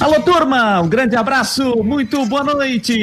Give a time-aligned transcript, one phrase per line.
[0.00, 2.94] Alô, turma, um grande abraço, muito boa noite.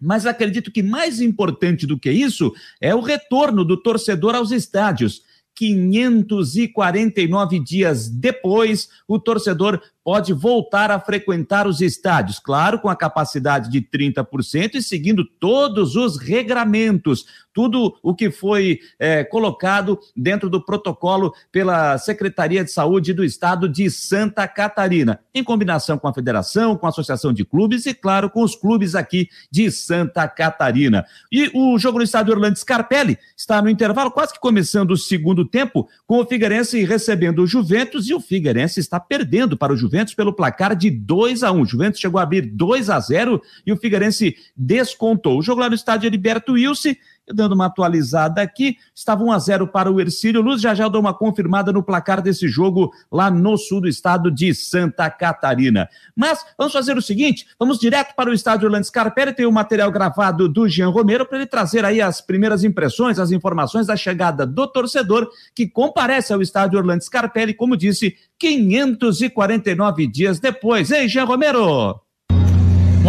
[0.00, 2.50] Mas acredito que mais importante do que isso
[2.80, 5.22] é o retorno do torcedor aos estádios.
[5.60, 13.70] 549 dias depois, o torcedor pode voltar a frequentar os estádios, claro, com a capacidade
[13.70, 20.64] de 30% e seguindo todos os regramentos, tudo o que foi é, colocado dentro do
[20.64, 26.76] protocolo pela Secretaria de Saúde do Estado de Santa Catarina, em combinação com a Federação,
[26.76, 31.04] com a Associação de Clubes e, claro, com os clubes aqui de Santa Catarina.
[31.30, 35.44] E o jogo no estádio Orlando Scarpelli está no intervalo, quase que começando o segundo
[35.44, 39.89] tempo, com o Figueirense recebendo o Juventus e o Figueirense está perdendo para o Juventus
[39.90, 41.66] Juventus pelo placar de 2 a 1 um.
[41.66, 45.36] Juventus chegou a abrir 2 a 0 e o Figueirense descontou.
[45.36, 46.94] O jogo lá no estádio Heriberto Wilson,
[47.34, 51.00] dando uma atualizada aqui, estava 1 a 0 para o Ercílio Luz, já já dou
[51.00, 55.88] uma confirmada no placar desse jogo lá no sul do estado de Santa Catarina.
[56.14, 59.52] Mas vamos fazer o seguinte, vamos direto para o estádio Orlando Scarpelli, tem o um
[59.52, 63.96] material gravado do Jean Romero para ele trazer aí as primeiras impressões, as informações da
[63.96, 70.90] chegada do torcedor que comparece ao estádio Orlando Scarpelli, como disse, 549 dias depois.
[70.90, 72.09] Ei, Jean Romero!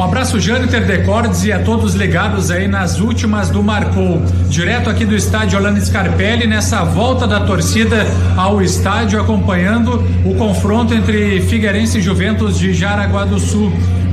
[0.01, 4.19] Um abraço, Jâniter Decordes, e a todos ligados aí nas últimas do Marcou.
[4.49, 10.91] Direto aqui do estádio Orlando Scarpelli, nessa volta da torcida ao estádio, acompanhando o confronto
[10.91, 13.71] entre Figueirense e Juventus de Jaraguá do Sul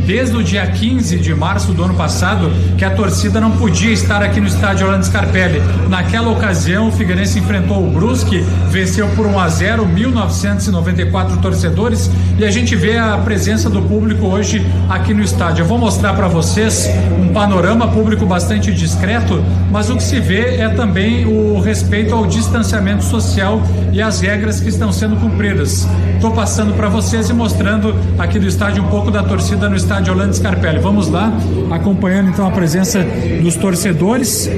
[0.09, 4.23] desde o dia 15 de março do ano passado que a torcida não podia estar
[4.23, 5.61] aqui no estádio Orlando Scarpelli.
[5.87, 8.39] Naquela ocasião, o Figueirense enfrentou o Brusque,
[8.71, 14.25] venceu por 1 a 0, 1994 torcedores e a gente vê a presença do público
[14.29, 15.65] hoje aqui no estádio.
[15.65, 16.89] Eu vou mostrar para vocês
[17.21, 22.25] um panorama público bastante discreto, mas o que se vê é também o respeito ao
[22.25, 23.61] distanciamento social
[23.93, 25.87] e as regras que estão sendo cumpridas.
[26.15, 29.98] Estou passando para vocês e mostrando aqui do estádio um pouco da torcida no estádio
[30.07, 30.79] Orlando Scarpelli.
[30.79, 31.33] Vamos lá,
[31.71, 33.05] acompanhando então a presença
[33.43, 34.49] dos torcedores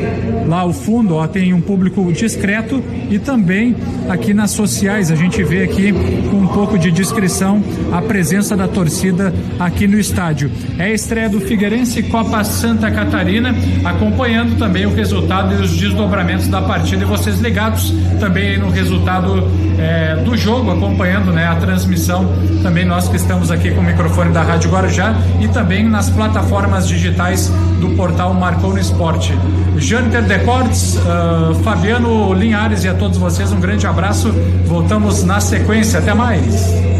[0.46, 3.76] lá ao fundo, ó, tem um público discreto e também
[4.08, 5.92] aqui nas sociais a gente vê aqui
[6.28, 10.50] com um pouco de discrição a presença da torcida aqui no estádio.
[10.78, 13.54] É a estreia do Figueirense Copa Santa Catarina,
[13.84, 19.48] acompanhando também o resultado e os desdobramentos da partida e vocês ligados também no resultado
[19.78, 22.28] é, do jogo, acompanhando né, a transmissão,
[22.62, 26.88] também nós que estamos aqui com o microfone da Rádio Guarujá e também nas plataformas
[26.88, 27.50] digitais
[27.80, 29.32] do portal Marcou no Esporte.
[29.76, 34.32] Jâniter Decortes, uh, Fabiano Linhares e a todos vocês um grande abraço.
[34.66, 35.98] Voltamos na sequência.
[35.98, 36.99] Até mais.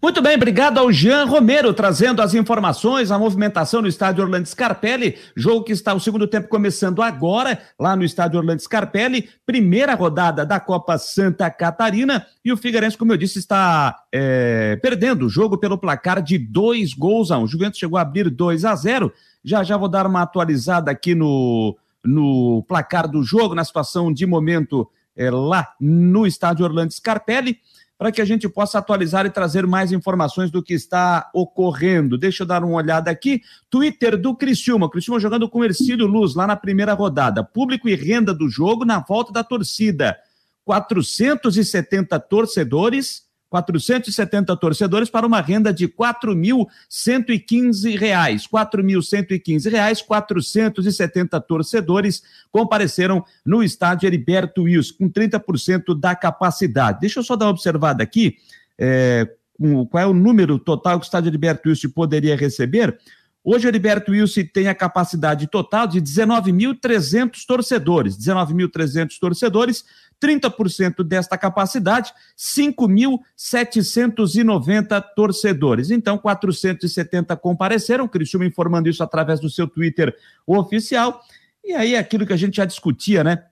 [0.00, 5.18] Muito bem, obrigado ao Jean Romero trazendo as informações, a movimentação no estádio Orlando Scarpelli,
[5.34, 10.46] jogo que está o segundo tempo começando agora, lá no estádio Orlando Scarpelli, primeira rodada
[10.46, 15.58] da Copa Santa Catarina, e o Figueirense, como eu disse, está é, perdendo o jogo
[15.58, 17.42] pelo placar de dois gols a um.
[17.42, 19.12] O Juventus chegou a abrir 2 a 0.
[19.42, 24.24] Já já vou dar uma atualizada aqui no, no placar do jogo, na situação de
[24.26, 27.58] momento é, lá no estádio Orlando Scarpelli
[27.98, 32.16] para que a gente possa atualizar e trazer mais informações do que está ocorrendo.
[32.16, 33.42] Deixa eu dar uma olhada aqui.
[33.68, 34.88] Twitter do Criciúma.
[34.88, 37.42] Criciúma jogando com Ercílio Luz lá na primeira rodada.
[37.42, 40.16] Público e renda do jogo na volta da torcida.
[40.64, 47.98] 470 torcedores 470 torcedores para uma renda de R$ 4.115.
[47.98, 57.00] R$ 4.115, 470 torcedores compareceram no estádio Heriberto Wilson, com 30% da capacidade.
[57.00, 58.36] Deixa eu só dar uma observada aqui,
[58.78, 59.28] é,
[59.90, 62.98] qual é o número total que o estádio Heriberto Wilson poderia receber.
[63.50, 69.86] Hoje o Heriberto Wilson tem a capacidade total de 19.300 torcedores, 19.300 torcedores,
[70.22, 75.90] 30% desta capacidade, 5.790 torcedores.
[75.90, 80.16] Então, 470 compareceram, o Criciúma informando isso através do seu Twitter
[80.46, 81.20] oficial.
[81.64, 83.44] E aí, aquilo que a gente já discutia, né?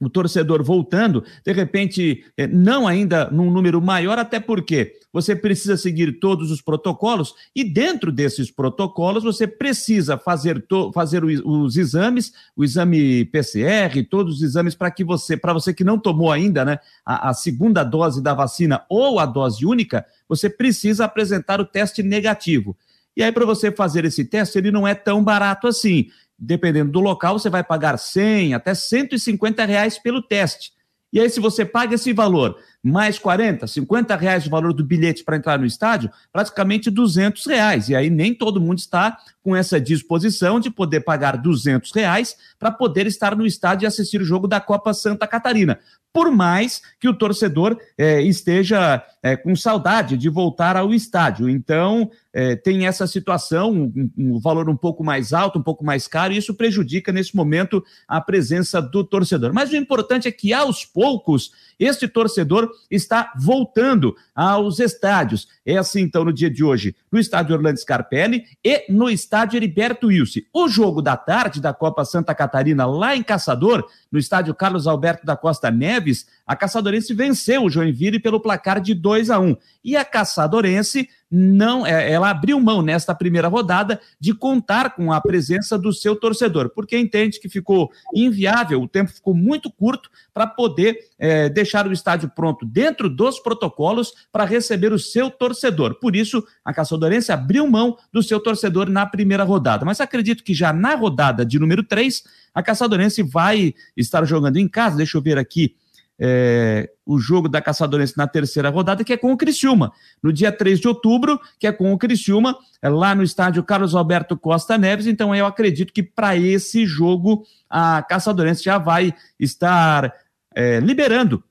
[0.00, 5.76] O torcedor voltando, de repente, eh, não ainda num número maior, até porque você precisa
[5.76, 10.64] seguir todos os protocolos e dentro desses protocolos você precisa fazer,
[10.94, 15.84] fazer os, exames, o exame PCR, todos os exames para que você, para você que
[15.84, 20.48] não tomou ainda, né, a, a segunda dose da vacina ou a dose única, você
[20.48, 22.76] precisa apresentar o teste negativo.
[23.16, 26.08] E aí, para você fazer esse teste, ele não é tão barato assim
[26.40, 30.72] dependendo do local, você vai pagar 100 até 150 reais pelo teste.
[31.12, 35.22] E aí, se você paga esse valor, mais 40, 50 reais o valor do bilhete
[35.22, 37.88] para entrar no estádio, praticamente 200 reais.
[37.88, 42.70] E aí nem todo mundo está com essa disposição de poder pagar 200 reais para
[42.70, 45.78] poder estar no estádio e assistir o jogo da Copa Santa Catarina
[46.12, 51.48] por mais que o torcedor é, esteja é, com saudade de voltar ao estádio.
[51.48, 56.08] Então, é, tem essa situação, um, um, valor um pouco mais alto, um pouco mais
[56.08, 59.52] caro, e isso prejudica nesse momento a presença do torcedor.
[59.52, 65.48] Mas o importante é que, aos poucos, este torcedor está voltando aos estádios.
[65.64, 70.08] É assim, então, no dia de hoje, no estádio Orlando Scarpelli e no estádio Heriberto
[70.08, 70.40] Wilson.
[70.52, 75.24] O jogo da tarde da Copa Santa Catarina, lá em Caçador, no estádio Carlos Alberto
[75.24, 79.96] da Costa Neves, a Caçadorense venceu o Joinville pelo placar de 2 a 1 E
[79.96, 85.78] a Caçadorense não, é, ela abriu mão nesta primeira rodada de contar com a presença
[85.78, 90.98] do seu torcedor, porque entende que ficou inviável, o tempo ficou muito curto para poder
[91.16, 95.94] é, deixar o estádio pronto dentro dos protocolos para receber o seu torcedor.
[96.00, 96.99] Por isso, a Caçadorense
[97.32, 99.84] abriu mão do seu torcedor na primeira rodada.
[99.84, 102.22] Mas acredito que já na rodada de número 3,
[102.54, 104.96] a Caçadorense vai estar jogando em casa.
[104.96, 105.74] Deixa eu ver aqui
[106.22, 109.90] é, o jogo da Caçadorense na terceira rodada, que é com o Criciúma.
[110.22, 113.94] No dia 3 de outubro, que é com o Criciúma, é lá no estádio Carlos
[113.94, 115.06] Alberto Costa Neves.
[115.06, 120.12] Então, eu acredito que para esse jogo a Caçadorense já vai estar
[120.54, 121.42] é, liberando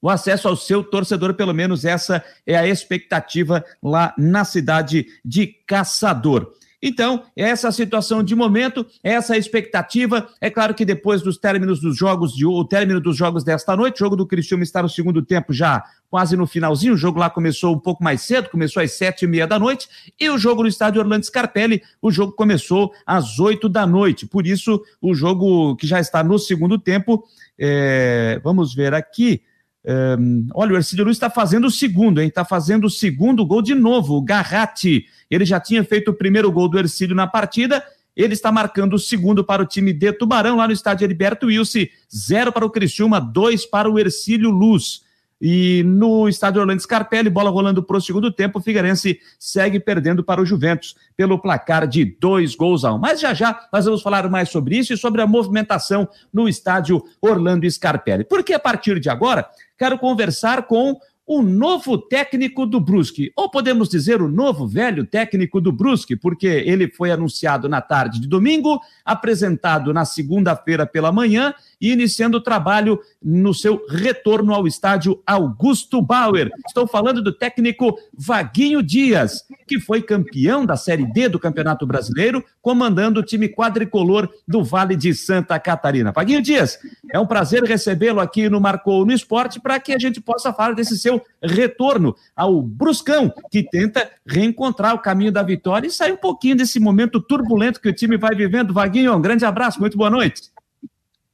[0.00, 5.46] o acesso ao seu torcedor, pelo menos essa é a expectativa lá na cidade de
[5.66, 6.52] Caçador.
[6.80, 10.28] Então, essa situação de momento, essa expectativa.
[10.40, 13.96] É claro que depois dos términos dos jogos, de, o término dos jogos desta noite,
[13.96, 16.94] o jogo do Cristiano está no segundo tempo já quase no finalzinho.
[16.94, 19.88] O jogo lá começou um pouco mais cedo, começou às sete e meia da noite.
[20.18, 24.24] E o jogo no estádio Orlando Scarpelli, o jogo começou às oito da noite.
[24.24, 27.24] Por isso, o jogo que já está no segundo tempo,
[27.58, 29.42] é, vamos ver aqui.
[29.84, 32.28] Um, olha, o Ercílio Luiz está fazendo o segundo, hein?
[32.28, 34.16] Está fazendo o segundo gol de novo.
[34.16, 37.82] O Garratti, ele já tinha feito o primeiro gol do Ercílio na partida.
[38.16, 41.86] Ele está marcando o segundo para o time de Tubarão, lá no estádio Heriberto Wilson.
[42.14, 45.02] Zero para o Criciúma, dois para o Ercílio Luz.
[45.40, 50.24] E no estádio Orlando Scarpelli, bola rolando para o segundo tempo, o Figueirense segue perdendo
[50.24, 52.98] para o Juventus pelo placar de dois gols a um.
[52.98, 57.02] Mas já já nós vamos falar mais sobre isso e sobre a movimentação no estádio
[57.20, 58.24] Orlando Scarpelli.
[58.24, 63.90] Porque a partir de agora, quero conversar com o novo técnico do Brusque, ou podemos
[63.90, 68.80] dizer o novo velho técnico do Brusque, porque ele foi anunciado na tarde de domingo,
[69.04, 76.00] apresentado na segunda-feira pela manhã e iniciando o trabalho no seu retorno ao estádio Augusto
[76.00, 76.50] Bauer.
[76.66, 82.42] Estou falando do técnico Vaguinho Dias, que foi campeão da Série D do Campeonato Brasileiro,
[82.62, 86.10] comandando o time quadricolor do Vale de Santa Catarina.
[86.10, 86.78] Vaguinho Dias,
[87.12, 90.72] é um prazer recebê-lo aqui no Marcou no Esporte para que a gente possa falar
[90.72, 96.16] desse seu retorno ao Bruscão, que tenta reencontrar o caminho da vitória e sair um
[96.16, 98.72] pouquinho desse momento turbulento que o time vai vivendo.
[98.72, 100.50] Vaguinho, um grande abraço, muito boa noite.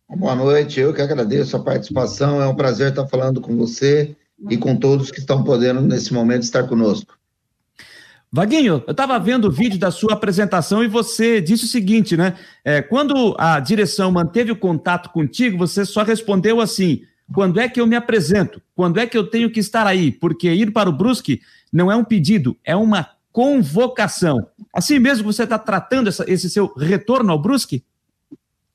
[0.09, 2.41] Boa noite, eu que agradeço a participação.
[2.41, 4.15] É um prazer estar falando com você
[4.51, 7.19] e com todos que estão podendo, nesse momento, estar conosco.
[8.37, 12.35] Vaguinho, eu estava vendo o vídeo da sua apresentação e você disse o seguinte, né?
[12.65, 17.03] É, quando a direção manteve o contato contigo, você só respondeu assim:
[17.33, 18.61] quando é que eu me apresento?
[18.75, 20.13] Quando é que eu tenho que estar aí?
[20.13, 21.41] Porque ir para o Brusque
[21.73, 24.47] não é um pedido, é uma convocação.
[24.73, 27.85] Assim mesmo você está tratando essa, esse seu retorno ao Brusque?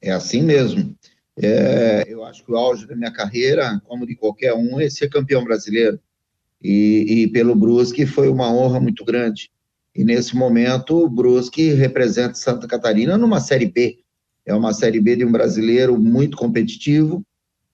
[0.02, 0.96] É assim mesmo.
[1.42, 5.10] É, eu acho que o auge da minha carreira, como de qualquer um, é ser
[5.10, 6.00] campeão brasileiro.
[6.62, 9.50] E, e, pelo Brusque foi uma honra muito grande.
[9.96, 14.00] E nesse momento, o Brusque representa Santa Catarina numa Série B.
[14.46, 17.24] É uma Série B de um brasileiro muito competitivo.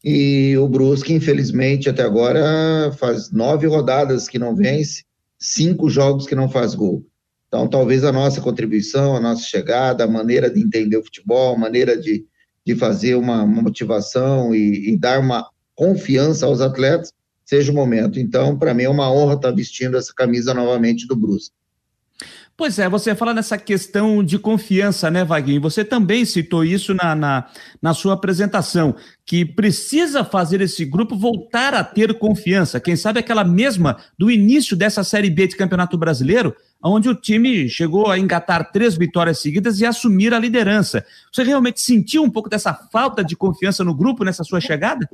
[0.07, 5.03] E o Brusque, infelizmente, até agora faz nove rodadas que não vence,
[5.39, 7.03] cinco jogos que não faz gol.
[7.47, 11.57] Então, talvez a nossa contribuição, a nossa chegada, a maneira de entender o futebol, a
[11.57, 12.23] maneira de,
[12.63, 17.11] de fazer uma, uma motivação e, e, dar uma confiança aos atletas,
[17.43, 18.19] seja o momento.
[18.19, 21.55] Então, para mim é uma honra estar vestindo essa camisa novamente do Brusque.
[22.57, 25.59] Pois é, você fala nessa questão de confiança, né, Vaguinho?
[25.59, 27.49] Você também citou isso na, na,
[27.81, 28.95] na, sua apresentação,
[29.25, 32.79] que precisa fazer esse grupo voltar a ter confiança.
[32.79, 37.67] Quem sabe aquela mesma do início dessa Série B de Campeonato Brasileiro, onde o time
[37.67, 41.05] chegou a engatar três vitórias seguidas e assumir a liderança.
[41.33, 45.09] Você realmente sentiu um pouco dessa falta de confiança no grupo nessa sua chegada?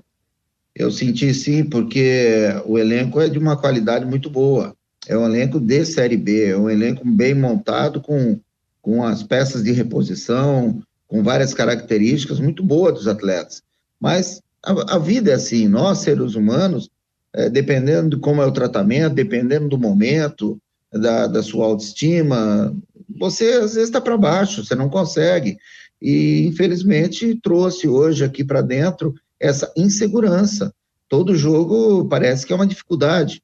[0.76, 4.76] Eu senti sim, porque o elenco é de uma qualidade muito boa.
[5.08, 8.40] É um elenco de Série B, é um elenco bem montado, com,
[8.82, 13.64] com as peças de reposição, com várias características muito boas dos atletas.
[14.00, 16.90] Mas a, a vida é assim, nós, seres humanos,
[17.34, 20.60] é, dependendo de como é o tratamento, dependendo do momento,
[20.92, 22.76] da, da sua autoestima,
[23.18, 25.58] você às vezes está para baixo, você não consegue.
[26.02, 30.74] E, infelizmente, trouxe hoje aqui para dentro essa insegurança.
[31.08, 33.42] Todo jogo parece que é uma dificuldade.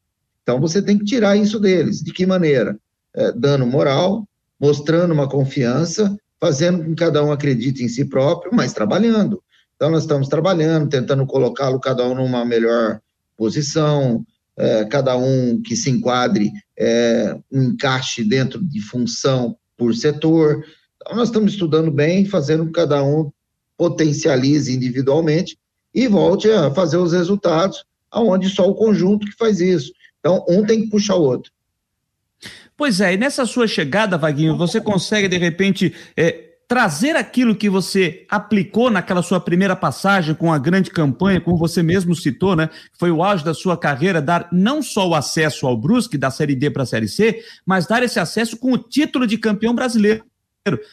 [0.48, 2.02] Então, você tem que tirar isso deles.
[2.02, 2.80] De que maneira?
[3.14, 4.26] É, dando moral,
[4.58, 9.44] mostrando uma confiança, fazendo com que cada um acredite em si próprio, mas trabalhando.
[9.76, 13.02] Então, nós estamos trabalhando, tentando colocá-lo cada um numa melhor
[13.36, 14.26] posição,
[14.56, 16.50] é, cada um que se enquadre
[16.80, 20.64] é, um encaixe dentro de função por setor.
[20.96, 23.30] Então, nós estamos estudando bem, fazendo que cada um
[23.78, 25.58] potencialize individualmente
[25.94, 29.92] e volte a fazer os resultados, aonde só o conjunto que faz isso.
[30.20, 31.52] Então, um tem que puxar o outro.
[32.76, 37.70] Pois é, e nessa sua chegada, Vaguinho, você consegue, de repente, é, trazer aquilo que
[37.70, 42.70] você aplicou naquela sua primeira passagem com a grande campanha, como você mesmo citou, né?
[43.00, 46.56] Foi o auge da sua carreira, dar não só o acesso ao Brusque da Série
[46.56, 50.24] D para a Série C, mas dar esse acesso com o título de campeão brasileiro.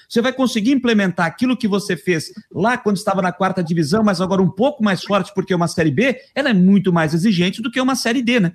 [0.08, 4.20] Você vai conseguir implementar aquilo que você fez lá quando estava na quarta divisão, mas
[4.20, 7.70] agora um pouco mais forte, porque uma Série B ela é muito mais exigente do
[7.70, 8.52] que uma Série D, né?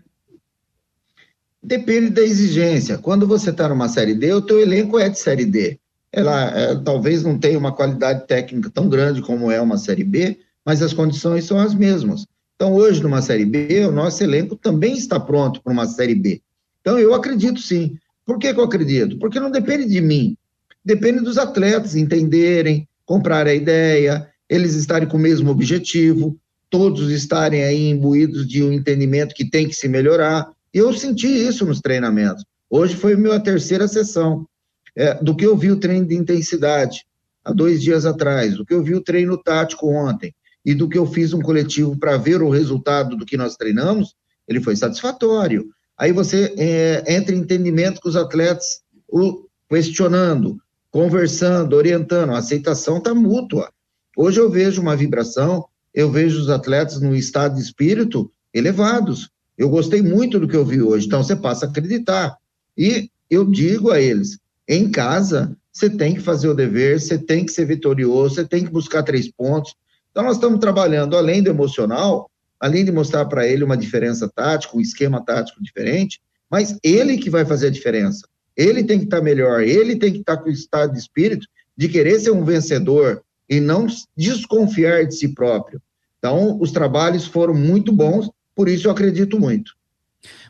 [1.62, 2.98] Depende da exigência.
[2.98, 5.80] Quando você está numa Série D, o teu elenco é de Série D
[6.12, 10.40] ela é, talvez não tenha uma qualidade técnica tão grande como é uma Série B,
[10.66, 12.26] mas as condições são as mesmas.
[12.56, 16.42] Então, hoje, numa Série B, o nosso elenco também está pronto para uma Série B.
[16.82, 17.96] Então, eu acredito sim.
[18.26, 19.18] Por que, que eu acredito?
[19.18, 20.36] Porque não depende de mim,
[20.84, 26.38] depende dos atletas entenderem, comprar a ideia, eles estarem com o mesmo objetivo,
[26.70, 30.52] todos estarem aí imbuídos de um entendimento que tem que se melhorar.
[30.74, 32.44] Eu senti isso nos treinamentos.
[32.70, 34.48] Hoje foi a minha terceira sessão
[34.96, 37.06] é, do que eu vi o treino de intensidade
[37.44, 40.34] há dois dias atrás, do que eu vi o treino tático ontem
[40.64, 44.14] e do que eu fiz um coletivo para ver o resultado do que nós treinamos,
[44.48, 45.70] ele foi satisfatório.
[45.98, 50.60] Aí você é, entra em entendimento com os atletas, o, questionando,
[50.92, 53.72] conversando, orientando, a aceitação está mútua.
[54.18, 59.70] Hoje eu vejo uma vibração, eu vejo os atletas no estado de espírito elevados, Eu
[59.70, 62.38] gostei muito do que eu vi hoje, então você passa a acreditar.
[62.78, 67.46] E eu digo a eles: em casa, você tem que fazer o dever, você tem
[67.46, 69.76] que ser vitorioso, você tem que buscar três pontos.
[70.12, 72.30] Então, nós estamos trabalhando, além do emocional,
[72.60, 76.20] além de mostrar para ele uma diferença tática, um esquema tático diferente,
[76.50, 78.28] mas ele que vai fazer a diferença.
[78.60, 81.00] Ele tem que estar tá melhor, ele tem que estar tá com o estado de
[81.00, 81.48] espírito
[81.78, 83.88] de querer ser um vencedor e não
[84.18, 85.82] desconfiar de si próprio.
[86.18, 89.72] Então, os trabalhos foram muito bons, por isso eu acredito muito.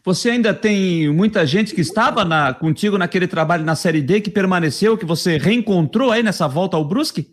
[0.04, 4.32] Você ainda tem muita gente que estava na, contigo naquele trabalho na Série D que
[4.32, 7.30] permaneceu, que você reencontrou aí nessa volta ao Brusque?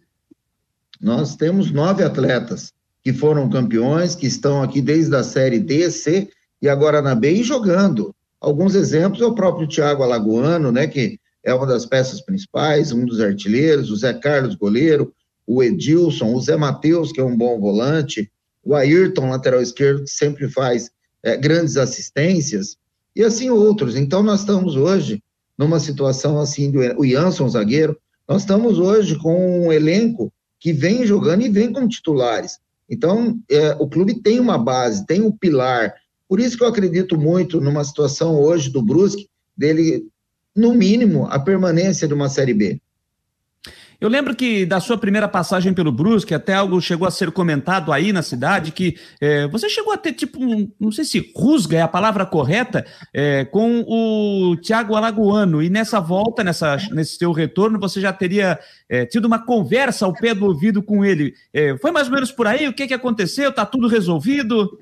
[1.00, 6.28] Nós temos nove atletas que foram campeões, que estão aqui desde a Série D, C
[6.60, 8.14] e agora na B e jogando.
[8.40, 13.04] Alguns exemplos é o próprio Thiago Alagoano, né, que é uma das peças principais, um
[13.04, 15.12] dos artilheiros, o Zé Carlos, goleiro,
[15.46, 18.30] o Edilson, o Zé Matheus, que é um bom volante,
[18.64, 20.90] o Ayrton, lateral esquerdo, que sempre faz
[21.22, 22.76] é, grandes assistências,
[23.14, 23.96] e assim outros.
[23.96, 25.22] Então, nós estamos hoje
[25.56, 27.96] numa situação assim, do, o Jansson, zagueiro,
[28.28, 32.58] nós estamos hoje com um elenco que vem jogando e vem como titulares.
[32.88, 35.94] Então, é, o clube tem uma base, tem um pilar.
[36.28, 40.06] Por isso que eu acredito muito numa situação hoje do Brusque, dele,
[40.54, 42.80] no mínimo, a permanência de uma Série B.
[44.00, 47.92] Eu lembro que da sua primeira passagem pelo Brusque, até algo chegou a ser comentado
[47.92, 51.78] aí na cidade, que é, você chegou a ter, tipo, um, não sei se rusga
[51.78, 55.62] é a palavra correta, é, com o Thiago Alagoano.
[55.62, 60.12] E nessa volta, nessa, nesse seu retorno, você já teria é, tido uma conversa ao
[60.12, 61.32] pé do ouvido com ele.
[61.52, 62.68] É, foi mais ou menos por aí?
[62.68, 63.48] O que, que aconteceu?
[63.48, 64.78] Está tudo resolvido?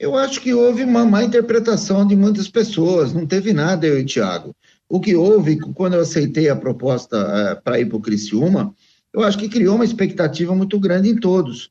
[0.00, 4.02] Eu acho que houve uma má interpretação de muitas pessoas, não teve nada eu e
[4.02, 4.56] o Thiago.
[4.88, 8.74] O que houve, quando eu aceitei a proposta uh, para ir para o Criciúma,
[9.12, 11.70] eu acho que criou uma expectativa muito grande em todos.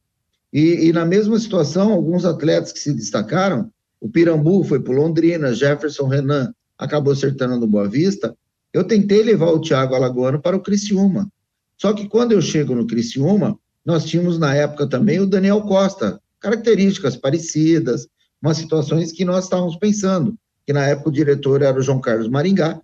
[0.54, 5.52] E, e, na mesma situação, alguns atletas que se destacaram, o Pirambu foi para Londrina,
[5.52, 8.38] Jefferson Renan acabou acertando no Boa Vista,
[8.72, 11.28] eu tentei levar o Thiago Alagoano para o Criciúma.
[11.76, 16.22] Só que quando eu chego no Criciúma, nós tínhamos na época também o Daniel Costa,
[16.40, 18.08] características parecidas,
[18.42, 22.28] umas situações que nós estávamos pensando, que na época o diretor era o João Carlos
[22.28, 22.80] Maringá,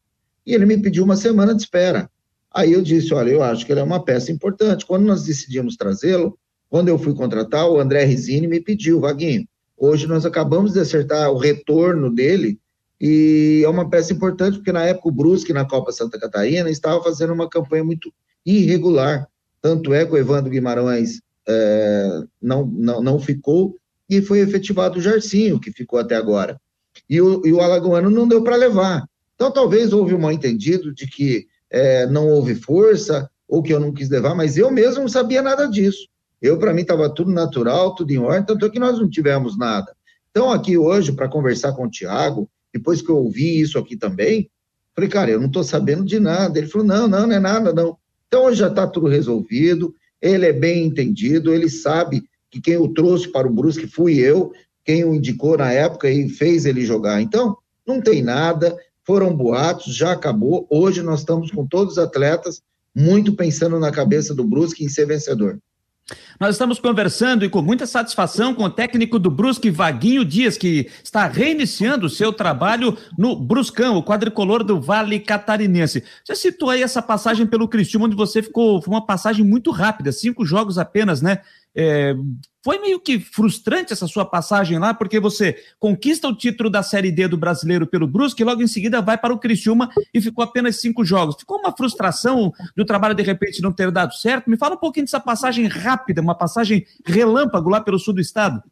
[0.45, 2.10] e ele me pediu uma semana de espera.
[2.53, 4.86] Aí eu disse: olha, eu acho que ele é uma peça importante.
[4.86, 6.38] Quando nós decidimos trazê-lo,
[6.69, 11.32] quando eu fui contratar, o André Risini me pediu, Vaguinho, hoje nós acabamos de acertar
[11.32, 12.60] o retorno dele
[12.99, 17.03] e é uma peça importante porque na época o Brusque na Copa Santa Catarina estava
[17.03, 18.12] fazendo uma campanha muito
[18.45, 19.27] irregular.
[19.62, 23.75] Tanto é que o Evandro Guimarães é, não, não, não ficou
[24.09, 26.59] e foi efetivado o Jarcinho, que ficou até agora.
[27.09, 29.03] E o, e o Alagoano não deu para levar.
[29.35, 33.79] Então, talvez houve um mal entendido de que é, não houve força ou que eu
[33.79, 36.07] não quis levar, mas eu mesmo não sabia nada disso.
[36.41, 39.57] Eu, para mim, estava tudo natural, tudo em ordem, tanto é que nós não tivemos
[39.57, 39.95] nada.
[40.29, 44.49] Então, aqui hoje, para conversar com o Tiago, depois que eu ouvi isso aqui também,
[44.93, 46.57] falei, cara, eu não estou sabendo de nada.
[46.57, 47.97] Ele falou, não, não, não é nada, não.
[48.27, 52.23] Então, hoje já está tudo resolvido, ele é bem entendido, ele sabe
[52.55, 54.53] que quem o trouxe para o Brusque fui eu,
[54.85, 57.21] quem o indicou na época e fez ele jogar.
[57.21, 60.65] Então, não tem nada, foram boatos, já acabou.
[60.69, 62.61] Hoje nós estamos com todos os atletas
[62.95, 65.59] muito pensando na cabeça do Brusque em ser vencedor.
[66.39, 70.91] Nós estamos conversando e com muita satisfação com o técnico do Brusque, Vaguinho Dias, que
[71.03, 76.03] está reiniciando o seu trabalho no Bruscão, o quadricolor do Vale Catarinense.
[76.23, 80.11] Você citou aí essa passagem pelo Cristiúma, onde você ficou, foi uma passagem muito rápida,
[80.11, 81.39] cinco jogos apenas, né?
[81.73, 82.15] É,
[82.65, 87.12] foi meio que frustrante essa sua passagem lá, porque você conquista o título da Série
[87.12, 90.43] D do brasileiro pelo Brusque e logo em seguida vai para o Criciúma e ficou
[90.43, 91.36] apenas cinco jogos.
[91.38, 94.49] Ficou uma frustração do trabalho de repente não ter dado certo?
[94.49, 98.63] Me fala um pouquinho dessa passagem rápida, uma passagem relâmpago lá pelo sul do estado.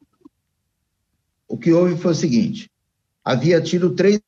[1.48, 2.68] O que houve foi o seguinte:
[3.24, 4.20] havia tido três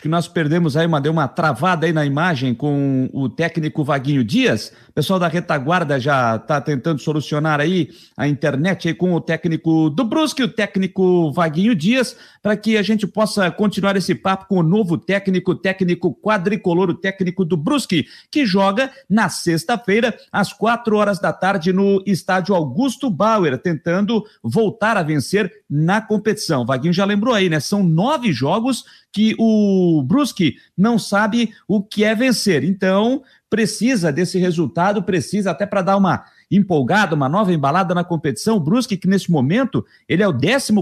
[0.00, 3.84] Acho que nós perdemos aí, uma, deu uma travada aí na imagem com o técnico
[3.84, 4.72] Vaguinho Dias.
[4.88, 9.90] O pessoal da retaguarda já está tentando solucionar aí a internet aí com o técnico
[9.90, 14.60] do Brusque, o técnico Vaguinho Dias, para que a gente possa continuar esse papo com
[14.60, 20.96] o novo técnico, técnico quadricolor, o técnico do Brusque, que joga na sexta-feira, às quatro
[20.96, 26.64] horas da tarde, no estádio Augusto Bauer, tentando voltar a vencer na competição.
[26.64, 27.60] Vaguinho já lembrou aí, né?
[27.60, 28.82] São nove jogos
[29.12, 32.64] que o Brusque não sabe o que é vencer.
[32.64, 38.56] Então, precisa desse resultado, precisa até para dar uma empolgada, uma nova embalada na competição.
[38.56, 40.72] O Brusque, que nesse momento ele é o 14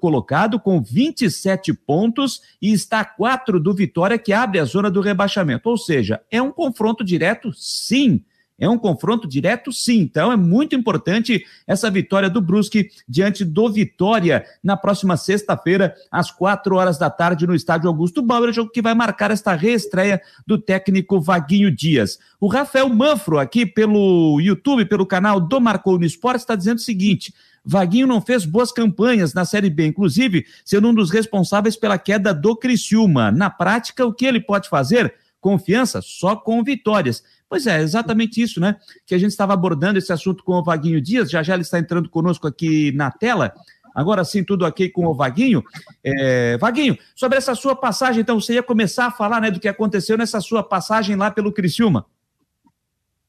[0.00, 5.00] colocado com 27 pontos e está a 4 do Vitória, que abre a zona do
[5.00, 5.68] rebaixamento.
[5.68, 8.22] Ou seja, é um confronto direto, sim.
[8.58, 10.00] É um confronto direto, sim.
[10.00, 16.30] Então é muito importante essa vitória do Brusque diante do Vitória na próxima sexta-feira, às
[16.32, 20.58] quatro horas da tarde, no estádio Augusto Bauer, jogo que vai marcar esta reestreia do
[20.58, 22.18] técnico Vaguinho Dias.
[22.40, 26.82] O Rafael Manfro, aqui pelo YouTube, pelo canal do Marcou no Esporte, está dizendo o
[26.82, 27.32] seguinte:
[27.64, 32.34] Vaguinho não fez boas campanhas na Série B, inclusive sendo um dos responsáveis pela queda
[32.34, 33.30] do Criciúma.
[33.30, 35.14] Na prática, o que ele pode fazer?
[35.40, 37.22] Confiança só com vitórias.
[37.48, 38.76] Pois é, exatamente isso, né?
[39.06, 41.78] Que a gente estava abordando esse assunto com o Vaguinho Dias, já já ele está
[41.78, 43.54] entrando conosco aqui na tela.
[43.94, 45.64] Agora sim, tudo ok com o Vaguinho.
[46.04, 49.66] É, Vaguinho, sobre essa sua passagem, então, você ia começar a falar né, do que
[49.66, 52.06] aconteceu nessa sua passagem lá pelo Criciúma.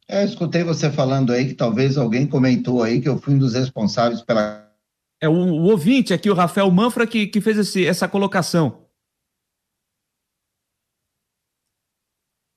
[0.08, 3.38] É, eu escutei você falando aí que talvez alguém comentou aí que eu fui um
[3.38, 4.68] dos responsáveis pela.
[5.22, 8.89] É o, o ouvinte aqui, o Rafael Manfra, que, que fez esse, essa colocação.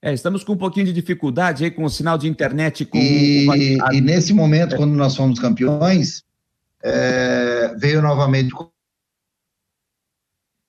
[0.05, 2.85] É, estamos com um pouquinho de dificuldade aí com o sinal de internet.
[2.85, 3.93] Com e, o...
[3.93, 4.77] e nesse momento, é.
[4.77, 6.25] quando nós fomos campeões,
[6.83, 8.53] é, veio novamente.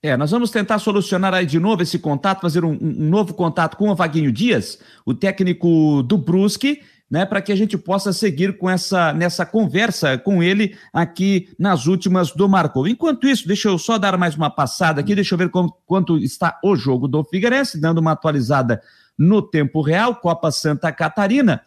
[0.04, 3.76] É, nós vamos tentar solucionar aí de novo esse contato, fazer um, um novo contato
[3.76, 8.58] com o Vaguinho Dias, o técnico do Brusque, né, para que a gente possa seguir
[8.58, 12.88] com essa nessa conversa com ele aqui nas últimas do Marcou.
[12.88, 16.18] Enquanto isso, deixa eu só dar mais uma passada aqui, deixa eu ver como, quanto
[16.18, 18.82] está o jogo do Figueirense, dando uma atualizada
[19.18, 21.64] no tempo real, Copa Santa Catarina.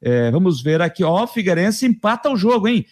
[0.00, 2.86] É, vamos ver aqui, ó, o Figueirense empata o jogo, hein?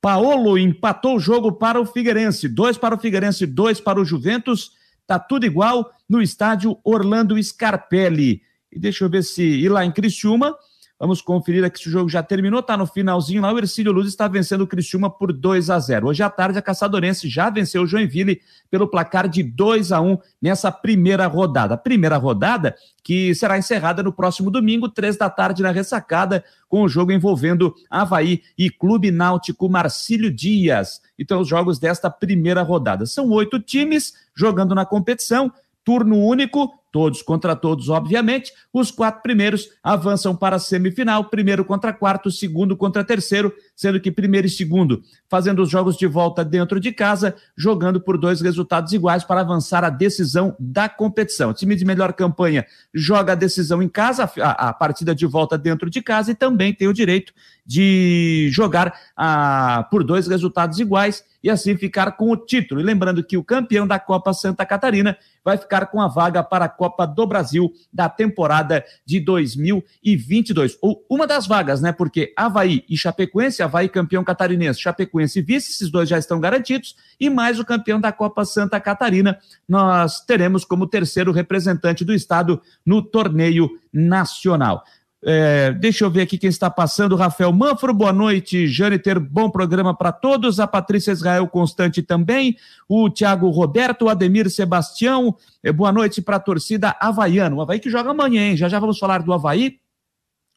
[0.00, 2.46] Paolo empatou o jogo para o Figueirense.
[2.46, 4.72] Dois para o Figueirense, dois para o Juventus.
[5.06, 8.42] Tá tudo igual no estádio Orlando Scarpelli.
[8.70, 10.54] E deixa eu ver se ir lá em Criciúma.
[10.98, 13.52] Vamos conferir aqui se o jogo já terminou, tá no finalzinho lá.
[13.52, 16.06] O Ercílio Luz está vencendo o Criciúma por 2 a 0.
[16.06, 20.16] Hoje à tarde, a Caçadorense já venceu o Joinville pelo placar de 2 a 1
[20.40, 21.76] nessa primeira rodada.
[21.76, 26.88] Primeira rodada que será encerrada no próximo domingo, três da tarde, na ressacada, com o
[26.88, 31.02] jogo envolvendo Havaí e Clube Náutico Marcílio Dias.
[31.18, 33.04] Então, os jogos desta primeira rodada.
[33.04, 35.52] São oito times jogando na competição,
[35.84, 38.52] turno único, todos contra todos, obviamente.
[38.72, 44.12] Os quatro primeiros avançam para a semifinal, primeiro contra quarto, segundo contra terceiro, sendo que
[44.12, 48.92] primeiro e segundo fazendo os jogos de volta dentro de casa, jogando por dois resultados
[48.92, 51.50] iguais para avançar a decisão da competição.
[51.50, 55.58] O time de melhor campanha joga a decisão em casa, a, a partida de volta
[55.58, 57.32] dentro de casa e também tem o direito
[57.66, 62.80] de jogar a, por dois resultados iguais e assim ficar com o título.
[62.80, 66.66] E lembrando que o campeão da Copa Santa Catarina vai ficar com a vaga para
[66.66, 70.76] a Copa do Brasil da temporada de 2022.
[70.82, 71.92] Ou uma das vagas, né?
[71.92, 77.30] Porque Havaí e Chapecoense, Havaí campeão catarinense, Chapecoense vice, esses dois já estão garantidos, e
[77.30, 83.00] mais o campeão da Copa Santa Catarina, nós teremos como terceiro representante do estado no
[83.00, 84.84] torneio nacional.
[85.26, 87.16] É, deixa eu ver aqui quem está passando.
[87.16, 88.66] Rafael Manfro, boa noite.
[88.66, 90.60] Jâniter, bom programa para todos.
[90.60, 92.56] A Patrícia Israel Constante também.
[92.86, 95.34] O Tiago Roberto, o Ademir Sebastião.
[95.62, 97.56] É, boa noite para a torcida Havaiana.
[97.56, 98.56] O Havaí que joga amanhã, hein?
[98.56, 99.78] Já já vamos falar do Havaí.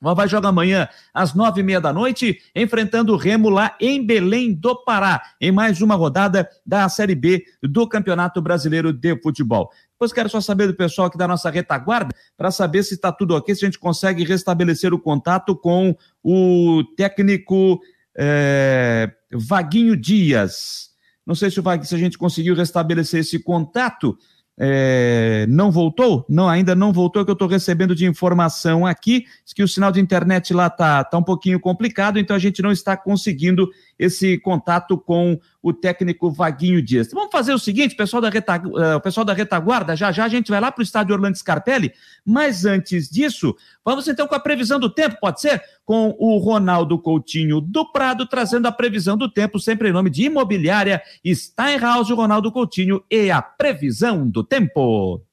[0.02, 4.06] O Havaí joga amanhã às nove e meia da noite, enfrentando o Remo lá em
[4.06, 9.72] Belém do Pará, em mais uma rodada da Série B do Campeonato Brasileiro de Futebol.
[9.98, 13.36] Depois quero só saber do pessoal aqui da nossa retaguarda, para saber se está tudo
[13.36, 17.80] ok, se a gente consegue restabelecer o contato com o técnico
[18.16, 20.92] é, Vaguinho Dias.
[21.26, 24.16] Não sei se, o se a gente conseguiu restabelecer esse contato.
[24.60, 26.26] É, não voltou?
[26.28, 30.00] Não, ainda não voltou, que eu estou recebendo de informação aqui, que o sinal de
[30.00, 34.98] internet lá tá, tá um pouquinho complicado, então a gente não está conseguindo esse contato
[34.98, 37.12] com o técnico Vaguinho Dias.
[37.12, 40.60] Vamos fazer o seguinte, pessoal da, uh, pessoal da retaguarda, já já a gente vai
[40.60, 41.94] lá para o estádio Orlando Scarpelli,
[42.26, 45.62] mas antes disso, vamos então com a previsão do tempo, pode ser?
[45.88, 50.26] Com o Ronaldo Coutinho do Prado, trazendo a previsão do tempo, sempre em nome de
[50.26, 55.26] Imobiliária Steinhaus, Ronaldo Coutinho e a previsão do tempo.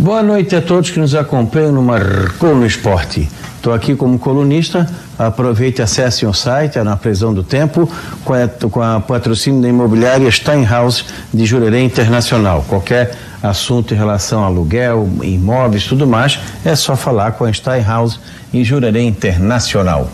[0.00, 3.28] Boa noite a todos que nos acompanham no Marcou no Esporte.
[3.56, 4.88] Estou aqui como colunista.
[5.18, 7.90] Aproveite e acesse o site, é na prisão do tempo,
[8.24, 12.64] com a, com a patrocínio da imobiliária Steinhaus de Jurerê Internacional.
[12.68, 18.20] Qualquer assunto em relação a aluguel, imóveis, tudo mais, é só falar com a Steinhaus
[18.54, 20.08] em Jurerê Internacional.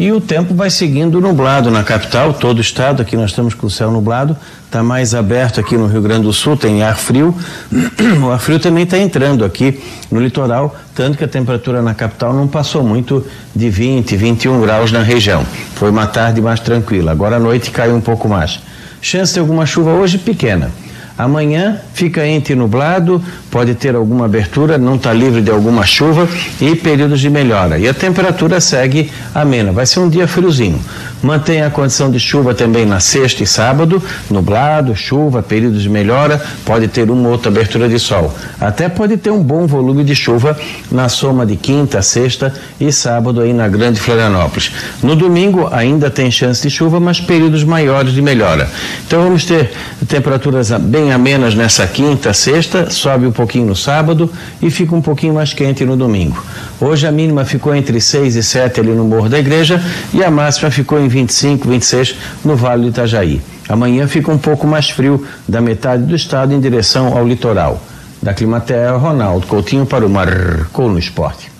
[0.00, 3.66] E o tempo vai seguindo nublado na capital, todo o estado, aqui nós estamos com
[3.66, 4.34] o céu nublado,
[4.64, 7.36] está mais aberto aqui no Rio Grande do Sul, tem ar frio.
[8.24, 9.78] O ar frio também está entrando aqui
[10.10, 14.90] no litoral, tanto que a temperatura na capital não passou muito de 20, 21 graus
[14.90, 15.44] na região.
[15.74, 17.12] Foi uma tarde mais tranquila.
[17.12, 18.58] Agora à noite caiu um pouco mais.
[19.02, 20.70] Chance de alguma chuva hoje pequena.
[21.18, 26.28] Amanhã fica entre nublado, pode ter alguma abertura, não está livre de alguma chuva
[26.60, 27.78] e períodos de melhora.
[27.78, 29.72] E a temperatura segue amena.
[29.72, 30.80] Vai ser um dia friozinho.
[31.22, 36.42] Mantém a condição de chuva também na sexta e sábado, nublado, chuva, períodos de melhora,
[36.64, 38.34] pode ter uma ou outra abertura de sol.
[38.58, 40.56] Até pode ter um bom volume de chuva
[40.90, 44.72] na soma de quinta, sexta e sábado aí na Grande Florianópolis.
[45.02, 48.70] No domingo ainda tem chance de chuva, mas períodos maiores de melhora.
[49.06, 49.72] Então vamos ter
[50.08, 55.34] temperaturas bem amenas nessa quinta, sexta, sobe um pouquinho no sábado e fica um pouquinho
[55.34, 56.42] mais quente no domingo.
[56.78, 60.30] Hoje a mínima ficou entre 6 e 7 ali no Morro da Igreja e a
[60.30, 63.40] máxima ficou em 25, 26 no Vale do Itajaí.
[63.66, 67.80] Amanhã fica um pouco mais frio da metade do estado em direção ao litoral.
[68.22, 71.50] Da Climaterra, Ronaldo Coutinho para o Marcou no Esporte.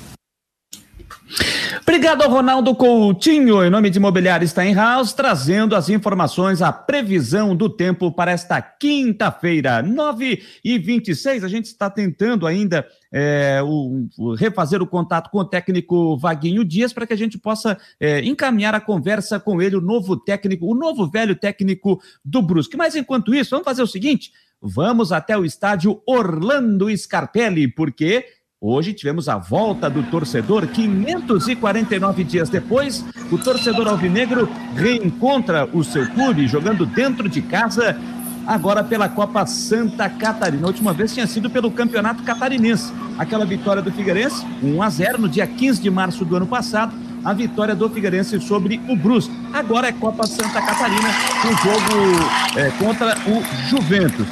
[1.83, 7.69] Obrigado ao Ronaldo Coutinho, em nome de Imobiliário Steinhaus, trazendo as informações, a previsão do
[7.69, 11.43] tempo para esta quinta-feira, 9 e 26.
[11.43, 16.65] A gente está tentando ainda é, o, o, refazer o contato com o técnico Vaguinho
[16.65, 20.67] Dias para que a gente possa é, encaminhar a conversa com ele, o novo técnico,
[20.67, 22.77] o novo velho técnico do Brusque.
[22.77, 28.27] Mas enquanto isso, vamos fazer o seguinte: vamos até o estádio Orlando Scarpelli, porque
[28.63, 30.67] Hoje tivemos a volta do torcedor.
[30.67, 34.47] 549 dias depois, o torcedor alvinegro
[34.77, 37.99] reencontra o seu clube jogando dentro de casa,
[38.47, 40.65] agora pela Copa Santa Catarina.
[40.65, 42.93] A última vez tinha sido pelo Campeonato Catarinense.
[43.19, 46.93] Aquela vitória do Figueirense, 1 a 0 no dia 15 de março do ano passado.
[47.25, 49.35] A vitória do Figueirense sobre o Brusque.
[49.55, 51.09] Agora é Copa Santa Catarina,
[51.47, 54.27] um jogo é, contra o Juventus.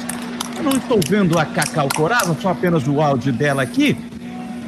[0.55, 3.97] Eu não estou vendo a Cacau Coraza, só apenas o áudio dela aqui.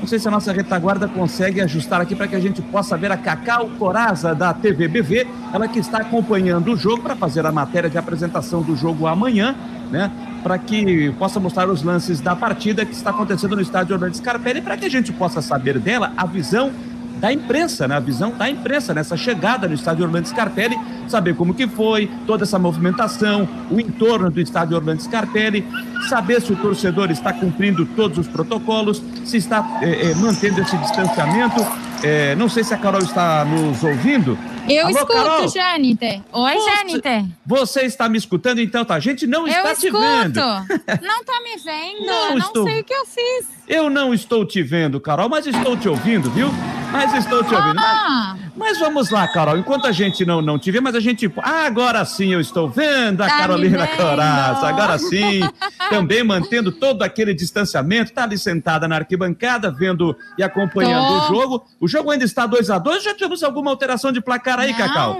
[0.01, 3.11] Não sei se a nossa retaguarda consegue ajustar aqui para que a gente possa ver
[3.11, 7.87] a Cacau Coraza da TVBV, ela que está acompanhando o jogo para fazer a matéria
[7.87, 9.55] de apresentação do jogo amanhã,
[9.91, 10.11] né?
[10.41, 14.59] Para que possa mostrar os lances da partida que está acontecendo no estádio Orlando Scarpelli,
[14.59, 16.71] para que a gente possa saber dela a visão
[17.19, 17.95] da imprensa, né?
[17.95, 20.75] A visão da imprensa nessa chegada no estádio Orlando Scarpelli,
[21.11, 25.65] saber como que foi, toda essa movimentação, o entorno do estádio Orlando Scarpelli,
[26.09, 30.77] saber se o torcedor está cumprindo todos os protocolos, se está é, é, mantendo esse
[30.77, 31.61] distanciamento.
[32.03, 34.37] É, não sei se a Carol está nos ouvindo.
[34.67, 35.47] Eu Alô, escuto, Carol?
[35.47, 36.21] Janiter.
[36.31, 37.25] Oi, você, Janiter.
[37.45, 38.95] Você está me escutando, então, tá?
[38.95, 40.39] A gente não está eu te vendo.
[41.01, 42.05] Não está me vendo.
[42.05, 42.63] Não, não estou...
[42.65, 43.47] sei o que eu fiz.
[43.67, 46.49] Eu não estou te vendo, Carol, mas estou te ouvindo, viu?
[46.91, 47.79] Mas estou te ouvindo.
[47.79, 48.35] Ah.
[48.35, 49.57] Mas, mas, vamos lá, Carol.
[49.57, 51.31] Enquanto a gente não, não te vê, mas a gente.
[51.37, 54.67] Ah, agora sim eu estou vendo a tá Carolina Coraça.
[54.67, 55.41] Agora sim.
[55.89, 58.11] Também mantendo todo aquele distanciamento.
[58.11, 61.23] Está ali sentada na arquibancada, vendo e acompanhando Tô.
[61.23, 61.65] o jogo.
[61.79, 64.77] O jogo ainda está 2 a 2 Já tivemos alguma alteração de placar aí, não.
[64.77, 65.17] Cacau?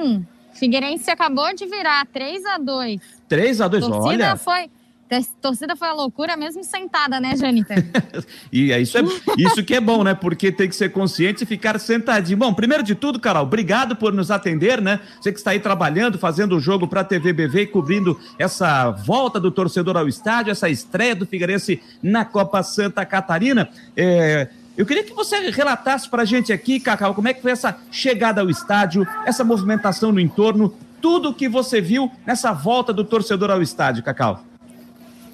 [0.53, 4.35] Figueirense acabou de virar 3 a 2 3 a 2 olha.
[4.35, 4.69] foi
[5.15, 7.75] a torcida foi a loucura mesmo sentada, né, Janita?
[8.51, 9.01] e é isso, é
[9.37, 10.13] isso que é bom, né?
[10.13, 12.37] Porque tem que ser consciente e ficar sentadinho.
[12.37, 14.99] Bom, primeiro de tudo, Carol, obrigado por nos atender, né?
[15.19, 19.39] Você que está aí trabalhando, fazendo o jogo para a TVBV e cobrindo essa volta
[19.39, 23.69] do torcedor ao estádio, essa estreia do Figueirense na Copa Santa Catarina.
[23.95, 24.47] É...
[24.77, 27.77] Eu queria que você relatasse para a gente aqui, Cacau, como é que foi essa
[27.91, 33.03] chegada ao estádio, essa movimentação no entorno, tudo o que você viu nessa volta do
[33.03, 34.50] torcedor ao estádio, Cacau.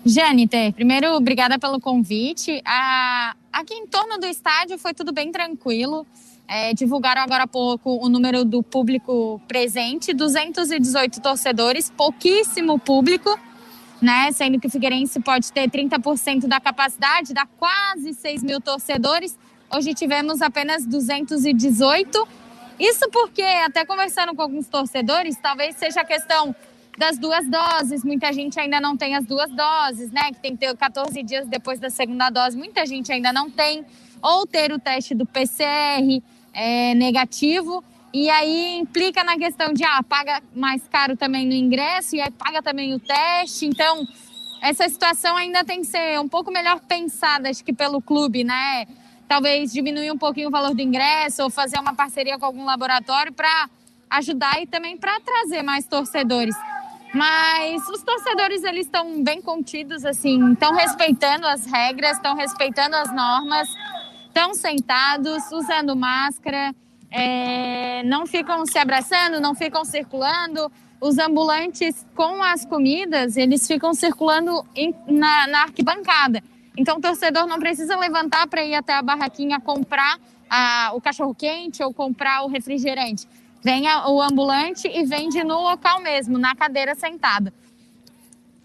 [0.08, 2.62] Janiter, primeiro, obrigada pelo convite.
[2.64, 6.08] Ah, aqui em torno do estádio foi tudo bem tranquilo.
[6.48, 13.38] É, divulgaram agora há pouco o número do público presente, 218 torcedores, pouquíssimo público,
[14.02, 14.32] né?
[14.32, 19.38] Sendo que o Figueirense pode ter 30% da capacidade, dá quase 6 mil torcedores.
[19.70, 22.26] Hoje tivemos apenas 218.
[22.80, 26.56] Isso porque, até conversando com alguns torcedores, talvez seja a questão
[26.98, 28.04] das duas doses.
[28.04, 30.32] Muita gente ainda não tem as duas doses, né?
[30.32, 32.58] Que tem que ter 14 dias depois da segunda dose.
[32.58, 33.86] Muita gente ainda não tem.
[34.22, 37.84] Ou ter o teste do PCR é, negativo.
[38.12, 42.32] E aí implica na questão de, ah, paga mais caro também no ingresso e aí
[42.32, 43.66] paga também o teste.
[43.66, 44.08] Então,
[44.62, 48.88] essa situação ainda tem que ser um pouco melhor pensada, acho que pelo clube, né?
[49.28, 53.32] Talvez diminuir um pouquinho o valor do ingresso ou fazer uma parceria com algum laboratório
[53.34, 53.70] para
[54.10, 56.56] ajudar e também para trazer mais torcedores.
[57.18, 63.12] Mas os torcedores eles estão bem contidos, assim, estão respeitando as regras, estão respeitando as
[63.12, 63.68] normas,
[64.28, 66.76] estão sentados, usando máscara,
[67.10, 70.72] é, não ficam se abraçando, não ficam circulando.
[71.02, 76.44] Os ambulantes com as comidas, eles ficam circulando em, na, na arquibancada.
[76.78, 81.34] Então o torcedor não precisa levantar para ir até a barraquinha comprar a, o cachorro
[81.34, 83.28] quente ou comprar o refrigerante
[83.68, 87.54] Vem o ambulante e vende no local mesmo, na cadeira sentada.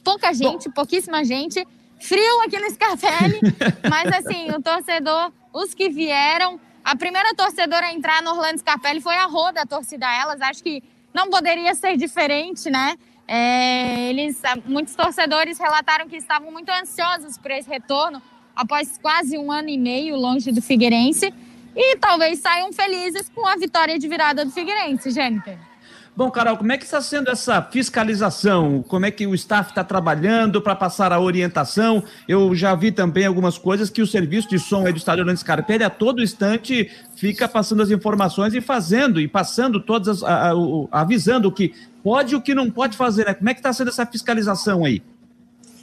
[0.04, 0.74] Pouca gente, Bom.
[0.74, 1.66] pouquíssima gente
[1.98, 3.40] frio aqui no Scarpelli,
[3.90, 9.00] mas assim, o torcedor, os que vieram, a primeira torcedora a entrar no Orlando Scarpelli
[9.00, 10.80] foi a Roda, a torcida elas, acho que
[11.12, 12.96] não poderia ser diferente, né?
[13.26, 18.22] É, eles, muitos torcedores relataram que estavam muito ansiosos por esse retorno,
[18.54, 21.34] após quase um ano e meio longe do Figueirense,
[21.74, 25.58] e talvez saiam felizes com a vitória de virada do Figueirense, Jênica.
[26.14, 28.84] Bom, Carol, como é que está sendo essa fiscalização?
[28.86, 32.04] Como é que o staff está trabalhando para passar a orientação?
[32.28, 35.38] Eu já vi também algumas coisas que o serviço de som aí do Estádio Orlando
[35.38, 40.50] Scarpelli a todo instante fica passando as informações e fazendo e passando todas, as, a,
[40.50, 40.54] a,
[41.00, 43.32] avisando o que pode e o que não pode fazer, né?
[43.32, 45.02] Como é que está sendo essa fiscalização aí?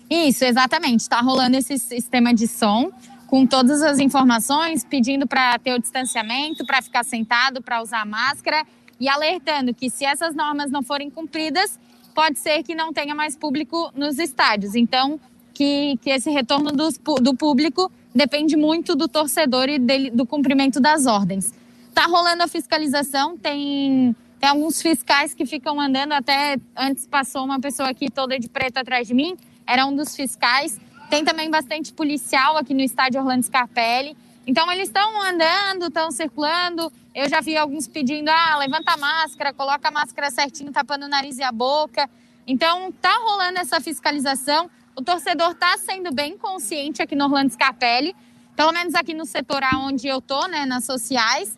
[0.08, 1.02] Isso, exatamente.
[1.02, 2.91] Está rolando esse sistema de som
[3.29, 8.65] com todas as informações, pedindo para ter o distanciamento, para ficar sentado, para usar máscara
[8.99, 11.79] e alertando que se essas normas não forem cumpridas,
[12.15, 14.73] pode ser que não tenha mais público nos estádios.
[14.73, 15.19] Então,
[15.53, 16.89] que, que esse retorno do,
[17.21, 21.53] do público depende muito do torcedor e dele, do cumprimento das ordens.
[21.93, 27.59] Tá rolando a fiscalização, tem, tem alguns fiscais que ficam andando, até antes passou uma
[27.59, 29.37] pessoa aqui toda de preto atrás de mim,
[29.67, 30.79] era um dos fiscais.
[31.09, 34.15] Tem também bastante policial aqui no estádio Orlando Scarpelli.
[34.45, 36.91] Então eles estão andando, estão circulando.
[37.15, 41.09] Eu já vi alguns pedindo: ah, levanta a máscara, coloca a máscara certinho, tapando o
[41.09, 42.07] nariz e a boca.
[42.45, 44.69] Então tá rolando essa fiscalização.
[44.95, 48.15] O torcedor está sendo bem consciente aqui no Orlando Scarpelli,
[48.55, 51.57] pelo menos aqui no setor onde eu tô, né, nas sociais.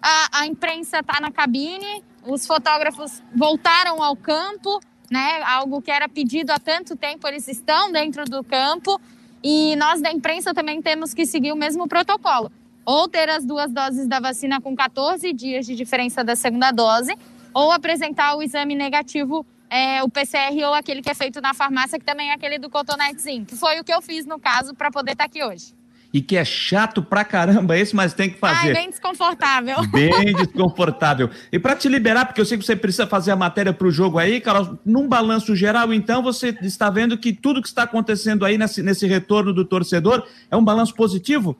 [0.00, 4.80] A, a imprensa está na cabine, os fotógrafos voltaram ao campo,
[5.14, 5.44] né?
[5.44, 9.00] Algo que era pedido há tanto tempo, eles estão dentro do campo.
[9.44, 12.50] E nós da imprensa também temos que seguir o mesmo protocolo.
[12.84, 17.16] Ou ter as duas doses da vacina com 14 dias de diferença da segunda dose,
[17.54, 21.96] ou apresentar o exame negativo, é, o PCR ou aquele que é feito na farmácia,
[21.96, 24.90] que também é aquele do cotonetezinho, que foi o que eu fiz no caso para
[24.90, 25.72] poder estar tá aqui hoje
[26.14, 28.68] e que é chato pra caramba esse, mas tem que fazer.
[28.68, 29.84] Ai, bem desconfortável.
[29.88, 31.28] Bem desconfortável.
[31.50, 33.90] E para te liberar, porque eu sei que você precisa fazer a matéria para o
[33.90, 38.44] jogo aí, Carol, num balanço geral, então você está vendo que tudo que está acontecendo
[38.44, 41.56] aí nesse, nesse retorno do torcedor é um balanço positivo?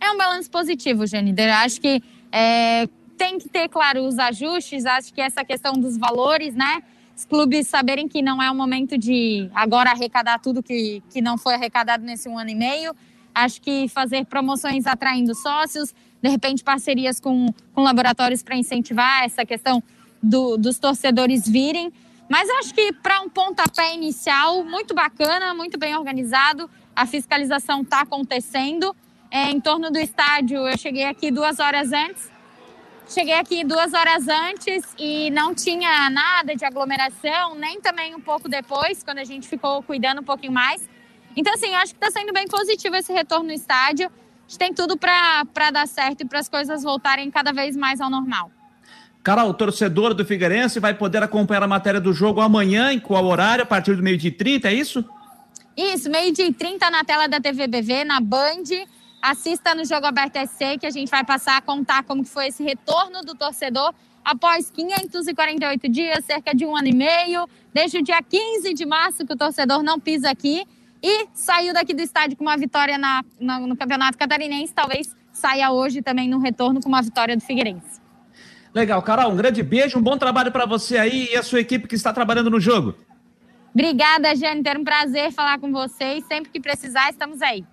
[0.00, 1.52] É um balanço positivo, Genider.
[1.52, 2.86] Acho que é,
[3.18, 6.80] tem que ter, claro, os ajustes, acho que essa questão dos valores, né?
[7.16, 11.36] Os clubes saberem que não é o momento de agora arrecadar tudo que, que não
[11.36, 12.94] foi arrecadado nesse um ano e meio
[13.34, 19.44] Acho que fazer promoções atraindo sócios, de repente parcerias com, com laboratórios para incentivar essa
[19.44, 19.82] questão
[20.22, 21.92] do, dos torcedores virem.
[22.28, 28.00] Mas acho que para um pontapé inicial, muito bacana, muito bem organizado, a fiscalização está
[28.00, 28.94] acontecendo.
[29.30, 32.32] É, em torno do estádio, eu cheguei aqui duas horas antes.
[33.08, 38.48] Cheguei aqui duas horas antes e não tinha nada de aglomeração, nem também um pouco
[38.48, 40.88] depois, quando a gente ficou cuidando um pouquinho mais.
[41.36, 44.06] Então, assim, acho que está sendo bem positivo esse retorno no estádio.
[44.06, 48.00] A gente tem tudo para dar certo e para as coisas voltarem cada vez mais
[48.00, 48.50] ao normal.
[49.22, 53.24] Carol, o torcedor do Figueirense vai poder acompanhar a matéria do jogo amanhã, em qual
[53.24, 53.62] horário?
[53.62, 55.02] A partir do meio-dia e 30, é isso?
[55.74, 58.64] Isso, meio-dia e 30 na tela da TVBV, na Band.
[59.22, 62.48] Assista no Jogo Aberto SC, que a gente vai passar a contar como que foi
[62.48, 67.48] esse retorno do torcedor após 548 dias, cerca de um ano e meio.
[67.72, 70.66] Desde o dia 15 de março que o torcedor não pisa aqui
[71.06, 74.72] e saiu daqui do estádio com uma vitória na, na, no Campeonato Catarinense.
[74.72, 78.00] Talvez saia hoje também no retorno com uma vitória do Figueirense.
[78.72, 81.86] Legal, Carol, um grande beijo, um bom trabalho para você aí e a sua equipe
[81.86, 82.94] que está trabalhando no jogo.
[83.74, 84.62] Obrigada, Jane.
[84.62, 86.24] Ter um prazer falar com vocês.
[86.24, 87.64] Sempre que precisar, estamos aí.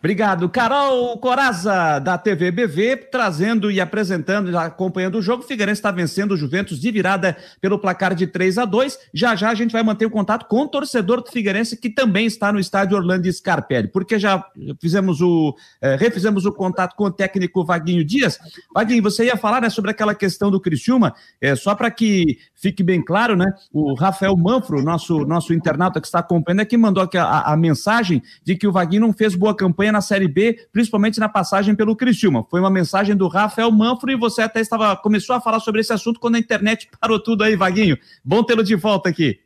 [0.00, 0.48] Obrigado.
[0.48, 5.42] Carol Coraza, da TV BV, trazendo e apresentando, acompanhando o jogo.
[5.42, 9.34] O Figueirense está vencendo o Juventus de virada pelo placar de 3 a 2 Já
[9.34, 12.52] já a gente vai manter o contato com o torcedor do Figueirense, que também está
[12.52, 14.44] no estádio Orlando Scarpelli, porque já
[14.80, 18.38] fizemos o, é, refizemos o contato com o técnico Vaguinho Dias.
[18.72, 22.84] Vaguinho, você ia falar né, sobre aquela questão do Criciúma, é, só para que fique
[22.84, 23.46] bem claro, né?
[23.72, 27.56] O Rafael Manfro, nosso, nosso internauta que está acompanhando, é que mandou aqui a, a
[27.56, 31.74] mensagem de que o Vaguinho não fez boa campanha na Série B, principalmente na passagem
[31.74, 32.44] pelo Criciúma.
[32.50, 35.92] Foi uma mensagem do Rafael Manfro e você até estava começou a falar sobre esse
[35.92, 37.96] assunto quando a internet parou tudo aí, Vaguinho.
[38.24, 39.40] Bom tê-lo de volta aqui.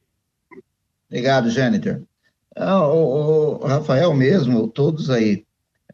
[1.09, 2.03] Obrigado, Jâniter.
[2.57, 5.45] Ah, o, o, Rafael mesmo, todos aí.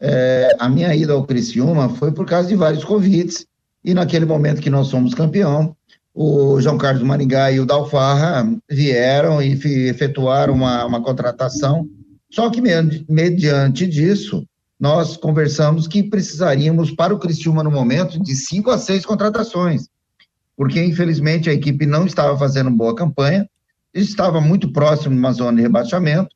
[0.01, 3.45] É, a minha ida ao Criciúma foi por causa de vários convites
[3.83, 5.75] e naquele momento que nós somos campeão,
[6.13, 9.53] o João Carlos Maringá e o Dalfarra vieram e
[9.89, 11.87] efetuaram uma, uma contratação
[12.31, 12.61] só que,
[13.09, 14.45] mediante disso,
[14.79, 19.89] nós conversamos que precisaríamos, para o Cristiúma no momento, de cinco a seis contratações,
[20.55, 23.49] porque, infelizmente, a equipe não estava fazendo boa campanha,
[23.93, 26.29] estava muito próximo de uma zona de rebaixamento,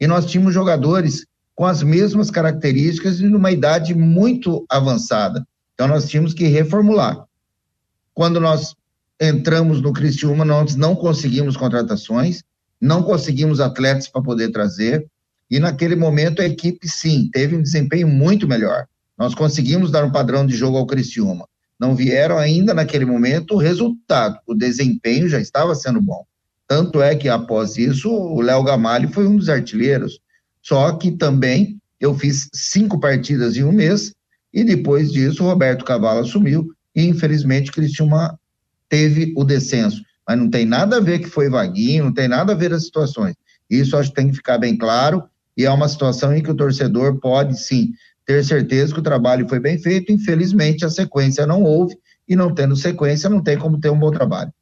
[0.00, 5.46] e nós tínhamos jogadores com as mesmas características e numa idade muito avançada.
[5.72, 7.24] Então nós tínhamos que reformular.
[8.12, 8.74] Quando nós
[9.18, 12.42] entramos no Cristiúma, nós não conseguimos contratações,
[12.78, 15.06] não conseguimos atletas para poder trazer,
[15.50, 18.86] e naquele momento a equipe, sim, teve um desempenho muito melhor.
[19.16, 21.48] Nós conseguimos dar um padrão de jogo ao Criciúma.
[21.78, 26.24] Não vieram ainda naquele momento o resultado, o desempenho já estava sendo bom.
[26.66, 30.18] Tanto é que após isso, o Léo Gamalho foi um dos artilheiros.
[30.60, 34.12] Só que também eu fiz cinco partidas em um mês,
[34.52, 38.38] e depois disso o Roberto Cavalo assumiu, e infelizmente o Criciúma
[38.88, 40.02] teve o descenso.
[40.26, 42.84] Mas não tem nada a ver que foi vaguinho, não tem nada a ver as
[42.84, 43.34] situações.
[43.70, 45.22] Isso acho que tem que ficar bem claro,
[45.56, 47.92] e é uma situação em que o torcedor pode sim
[48.24, 50.12] ter certeza que o trabalho foi bem feito.
[50.12, 51.96] Infelizmente, a sequência não houve,
[52.28, 54.52] e não tendo sequência, não tem como ter um bom trabalho.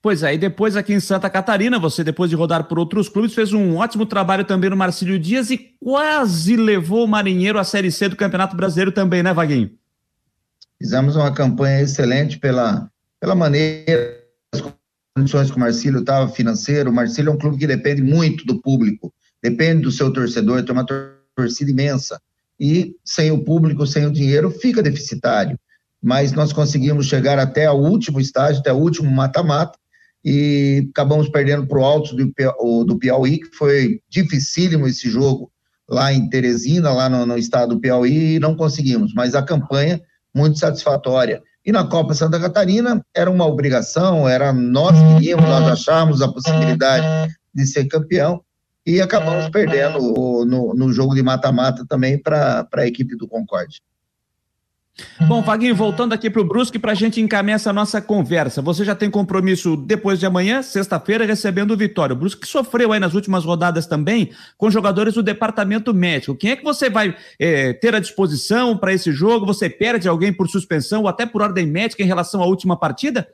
[0.00, 3.34] Pois é, e depois aqui em Santa Catarina, você, depois de rodar por outros clubes,
[3.34, 7.90] fez um ótimo trabalho também no Marcílio Dias e quase levou o Marinheiro à Série
[7.90, 9.72] C do Campeonato Brasileiro também, né, Vaguinho?
[10.80, 12.88] Fizemos uma campanha excelente pela,
[13.20, 14.20] pela maneira,
[14.54, 14.62] as
[15.16, 16.90] condições que o Marcílio estava financeiro.
[16.90, 19.12] O Marcílio é um clube que depende muito do público,
[19.42, 20.86] depende do seu torcedor, tem uma
[21.36, 22.20] torcida imensa.
[22.58, 25.58] E sem o público, sem o dinheiro, fica deficitário.
[26.02, 29.78] Mas nós conseguimos chegar até o último estágio, até o último mata-mata,
[30.24, 32.14] e acabamos perdendo para o Alto
[32.84, 35.50] do Piauí, que foi dificílimo esse jogo
[35.88, 39.14] lá em Teresina, lá no, no estado do Piauí, e não conseguimos.
[39.14, 40.00] Mas a campanha
[40.34, 41.42] muito satisfatória.
[41.64, 47.32] E na Copa Santa Catarina era uma obrigação, era nós queríamos, nós achávamos a possibilidade
[47.54, 48.42] de ser campeão
[48.88, 49.98] e acabamos perdendo
[50.46, 53.82] no, no jogo de mata-mata também para a equipe do Concorde.
[55.28, 58.62] Bom, Vaguinho, voltando aqui para o Brusque para a gente encaminhar essa nossa conversa.
[58.62, 62.14] Você já tem compromisso depois de amanhã, sexta-feira, recebendo o Vitória.
[62.14, 66.34] O Brusque sofreu aí nas últimas rodadas também com jogadores do departamento médico.
[66.34, 69.44] Quem é que você vai é, ter à disposição para esse jogo?
[69.44, 73.28] Você perde alguém por suspensão ou até por ordem médica em relação à última partida?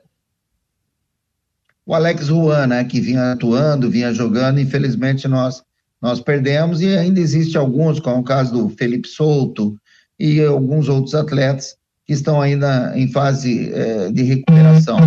[1.85, 5.61] O Alex Juan, né, que vinha atuando, vinha jogando, infelizmente nós,
[6.01, 9.77] nós perdemos e ainda existe alguns, como o caso do Felipe Souto,
[10.19, 11.75] e alguns outros atletas
[12.05, 14.97] que estão ainda em fase é, de recuperação.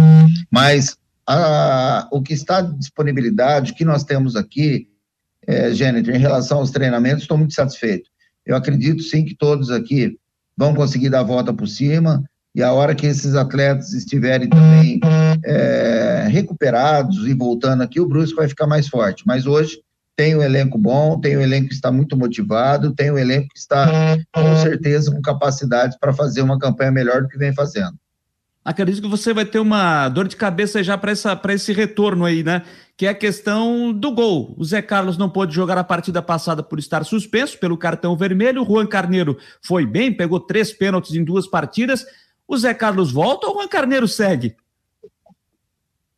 [0.50, 4.88] Mas a, o que está de disponibilidade, o que nós temos aqui,
[5.46, 8.10] é, Jennifer, em relação aos treinamentos, estou muito satisfeito.
[8.44, 10.16] Eu acredito sim que todos aqui
[10.56, 12.22] vão conseguir dar a volta por cima,
[12.58, 14.98] e a hora que esses atletas estiverem também
[15.44, 19.22] é, recuperados e voltando aqui, o Brusque vai ficar mais forte.
[19.24, 19.78] Mas hoje
[20.16, 23.60] tem um elenco bom, tem um elenco que está muito motivado, tem um elenco que
[23.60, 27.96] está, com certeza, com capacidade para fazer uma campanha melhor do que vem fazendo.
[28.64, 32.62] Acredito que você vai ter uma dor de cabeça já para esse retorno aí, né?
[32.96, 34.56] Que é a questão do gol.
[34.58, 38.62] O Zé Carlos não pôde jogar a partida passada por estar suspenso pelo cartão vermelho.
[38.62, 42.04] O Juan Carneiro foi bem, pegou três pênaltis em duas partidas.
[42.48, 44.56] O Zé Carlos volta ou o Juan Carneiro segue?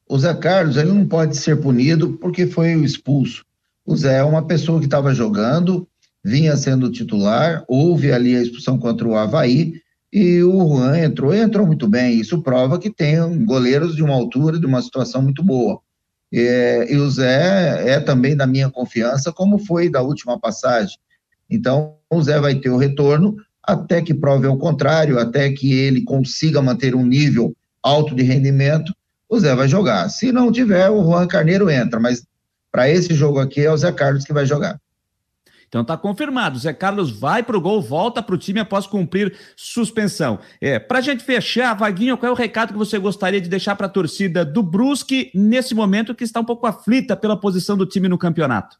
[0.08, 3.44] O Zé Carlos ele não pode ser punido porque foi expulso.
[3.84, 5.88] O Zé é uma pessoa que estava jogando,
[6.24, 9.74] vinha sendo titular, houve ali a expulsão contra o Havaí,
[10.12, 12.20] e o Juan entrou e entrou muito bem.
[12.20, 15.80] Isso prova que tem goleiros de uma altura, de uma situação muito boa.
[16.32, 20.96] É, e o Zé é também da minha confiança, como foi da última passagem.
[21.48, 26.02] Então, o Zé vai ter o retorno até que prove o contrário, até que ele
[26.02, 28.94] consiga manter um nível alto de rendimento,
[29.28, 30.08] o Zé vai jogar.
[30.08, 32.24] Se não tiver, o Juan Carneiro entra, mas
[32.72, 34.80] para esse jogo aqui é o Zé Carlos que vai jogar.
[35.70, 40.40] Então tá confirmado, Zé Carlos vai pro gol, volta pro time após cumprir suspensão.
[40.60, 43.86] É, pra gente fechar, Vaguinho, qual é o recado que você gostaria de deixar para
[43.86, 48.08] a torcida do Brusque nesse momento que está um pouco aflita pela posição do time
[48.08, 48.78] no campeonato?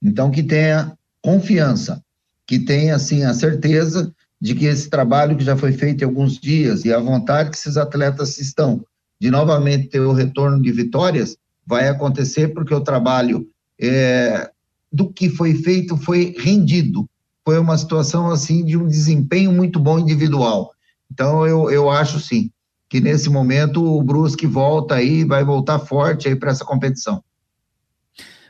[0.00, 2.00] Então que tenha confiança,
[2.46, 6.38] que tenha assim a certeza de que esse trabalho que já foi feito em alguns
[6.38, 8.84] dias e a vontade que esses atletas estão
[9.20, 11.36] de novamente ter o retorno de vitórias,
[11.66, 13.46] vai acontecer porque o trabalho
[13.80, 14.50] é,
[14.92, 17.06] do que foi feito foi rendido.
[17.44, 20.72] Foi uma situação assim de um desempenho muito bom individual.
[21.10, 22.50] Então eu, eu acho sim
[22.88, 27.22] que nesse momento o Brusque volta aí, vai voltar forte aí para essa competição.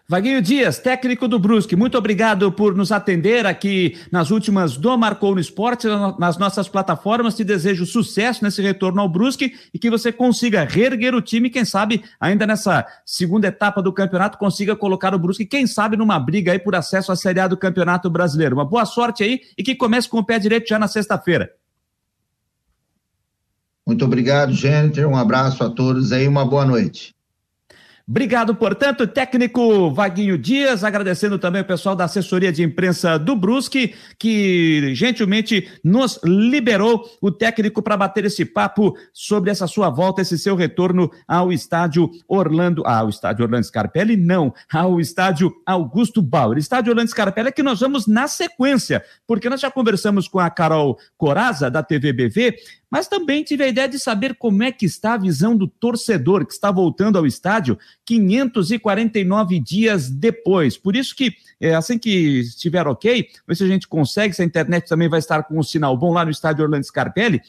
[0.07, 5.35] Vaguinho Dias, técnico do Brusque, muito obrigado por nos atender aqui nas últimas do Marcou
[5.35, 5.87] no Esporte,
[6.19, 7.35] nas nossas plataformas.
[7.35, 11.65] Te desejo sucesso nesse retorno ao Brusque e que você consiga reerguer o time, quem
[11.65, 16.53] sabe ainda nessa segunda etapa do campeonato consiga colocar o Brusque, quem sabe numa briga
[16.53, 18.57] aí por acesso à Série A do Campeonato Brasileiro.
[18.57, 21.51] Uma boa sorte aí e que comece com o pé direito já na sexta-feira.
[23.87, 25.09] Muito obrigado, Jennifer.
[25.09, 27.14] Um abraço a todos aí, uma boa noite.
[28.07, 33.95] Obrigado, portanto, técnico Vaguinho Dias, agradecendo também o pessoal da assessoria de imprensa do Brusque,
[34.19, 40.39] que gentilmente nos liberou o técnico para bater esse papo sobre essa sua volta, esse
[40.39, 46.59] seu retorno ao estádio Orlando, ah, ao estádio Orlando Scarpelli, não, ao estádio Augusto Bauer.
[46.59, 50.51] Estádio Orlando Scarpelli é que nós vamos na sequência, porque nós já conversamos com a
[50.51, 52.55] Carol Coraza, da TVBV,
[52.95, 56.47] mas também tive a ideia de saber como é que está a visão do torcedor
[56.47, 60.77] que está voltando ao estádio 549 dias depois.
[60.77, 64.45] Por isso que, é, assim que estiver ok, ver se a gente consegue, se a
[64.45, 67.41] internet também vai estar com um sinal bom lá no estádio Orlando Scarpelli,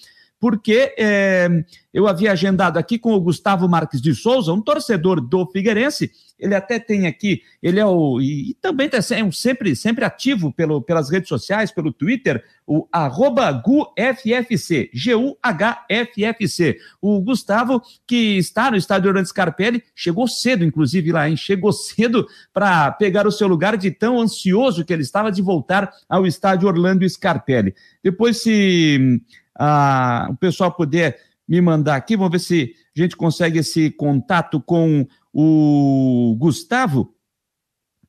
[0.45, 1.49] porque é,
[1.91, 6.53] eu havia agendado aqui com o Gustavo Marques de Souza, um torcedor do Figueirense, ele
[6.53, 8.21] até tem aqui, ele é o.
[8.21, 12.43] E, e também tá, é um sempre, sempre ativo pelo, pelas redes sociais, pelo Twitter,
[12.67, 16.77] o arroba GuFFC, G-U-H-F-F-C.
[17.01, 21.35] O Gustavo, que está no estádio Orlando Scarpelli, chegou cedo, inclusive, lá, hein?
[21.35, 25.91] Chegou cedo para pegar o seu lugar de tão ansioso que ele estava de voltar
[26.07, 27.73] ao estádio Orlando Scarpelli.
[28.03, 29.19] Depois, se
[29.57, 34.59] ah, o pessoal puder me mandar aqui, vamos ver se a gente consegue esse contato
[34.59, 37.13] com o Gustavo,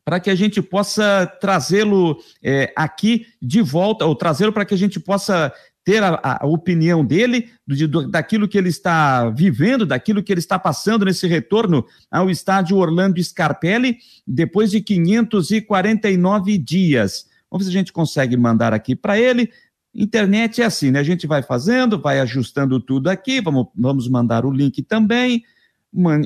[0.04, 4.78] para que a gente possa trazê-lo é, aqui de volta, ou trazê-lo para que a
[4.78, 5.52] gente possa
[5.84, 10.40] ter a, a opinião dele, do, do, daquilo que ele está vivendo, daquilo que ele
[10.40, 17.26] está passando nesse retorno ao estádio Orlando Scarpelli, depois de 549 dias.
[17.50, 19.50] Vamos ver se a gente consegue mandar aqui para ele.
[19.96, 21.00] Internet é assim, né?
[21.00, 25.42] A gente vai fazendo, vai ajustando tudo aqui, vamos, vamos mandar o link também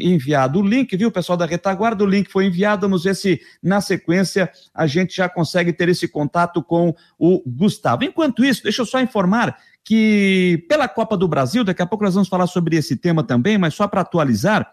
[0.00, 2.02] enviado o link, viu, pessoal da retaguarda?
[2.02, 2.82] O link foi enviado.
[2.82, 8.04] Vamos ver se na sequência a gente já consegue ter esse contato com o Gustavo.
[8.04, 12.14] Enquanto isso, deixa eu só informar que pela Copa do Brasil, daqui a pouco nós
[12.14, 14.70] vamos falar sobre esse tema também, mas só para atualizar,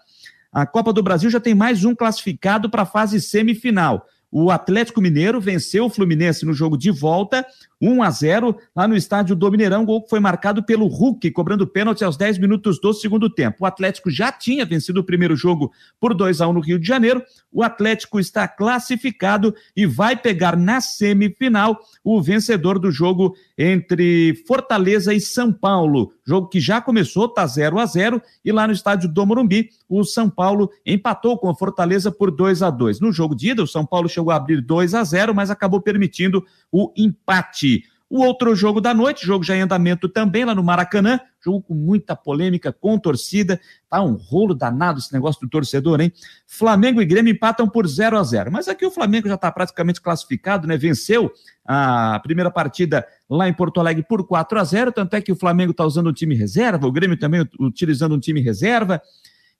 [0.52, 4.06] a Copa do Brasil já tem mais um classificado para a fase semifinal.
[4.30, 7.46] O Atlético Mineiro venceu o Fluminense no jogo de volta,
[7.82, 9.86] 1 a 0 lá no estádio do Mineirão.
[9.86, 13.58] Gol que foi marcado pelo Hulk, cobrando pênalti aos 10 minutos do segundo tempo.
[13.62, 16.88] O Atlético já tinha vencido o primeiro jogo por 2 a 1 no Rio de
[16.88, 17.22] Janeiro.
[17.52, 25.14] O Atlético está classificado e vai pegar na semifinal o vencedor do jogo entre Fortaleza
[25.14, 26.14] e São Paulo.
[26.26, 30.04] Jogo que já começou, tá 0 a 0 e lá no estádio do Morumbi, o
[30.04, 33.00] São Paulo empatou com a Fortaleza por 2 a 2.
[33.00, 35.82] No jogo de ida, o São Paulo chegou a abrir 2 a 0, mas acabou
[35.82, 37.67] permitindo o empate.
[38.10, 41.74] O outro jogo da noite, jogo já em andamento também lá no Maracanã, jogo com
[41.74, 46.14] muita polêmica com torcida, tá um rolo danado esse negócio do torcedor, hein?
[46.46, 50.00] Flamengo e Grêmio empatam por 0 a 0 mas aqui o Flamengo já está praticamente
[50.00, 50.78] classificado, né?
[50.78, 51.32] Venceu
[51.66, 55.36] a primeira partida lá em Porto Alegre por 4 a 0 tanto é que o
[55.36, 59.02] Flamengo está usando um time reserva, o Grêmio também utilizando um time reserva,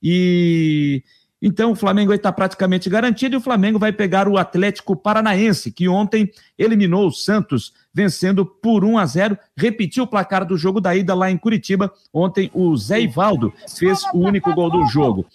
[0.02, 1.04] e
[1.42, 5.88] então o Flamengo está praticamente garantido e o Flamengo vai pegar o Atlético Paranaense, que
[5.88, 9.38] ontem eliminou o Santos, vencendo por 1 a 0.
[9.56, 11.94] Repetiu o placar do jogo da ida lá em Curitiba.
[12.12, 15.26] Ontem o Zé Ivaldo fez o único gol do jogo.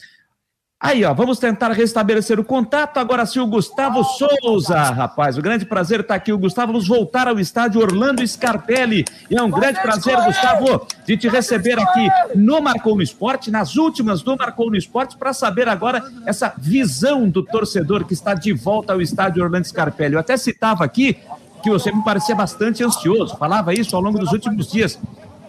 [0.83, 2.99] Aí, ó, vamos tentar restabelecer o contato.
[2.99, 5.39] Agora sim, o Gustavo Souza, rapaz.
[5.39, 6.72] O grande prazer estar aqui, o Gustavo.
[6.72, 9.05] Vamos voltar ao estádio Orlando Scarpelli.
[9.30, 13.76] E é um grande prazer, Gustavo, de te receber aqui no Marcou no Esporte, nas
[13.76, 18.53] últimas do Marcou no Esporte, para saber agora essa visão do torcedor que está de
[18.53, 20.14] volta ao estádio Orlando Scarpelli.
[20.14, 21.16] Eu até citava aqui
[21.62, 24.99] que você me parecia bastante ansioso, falava isso ao longo dos últimos dias.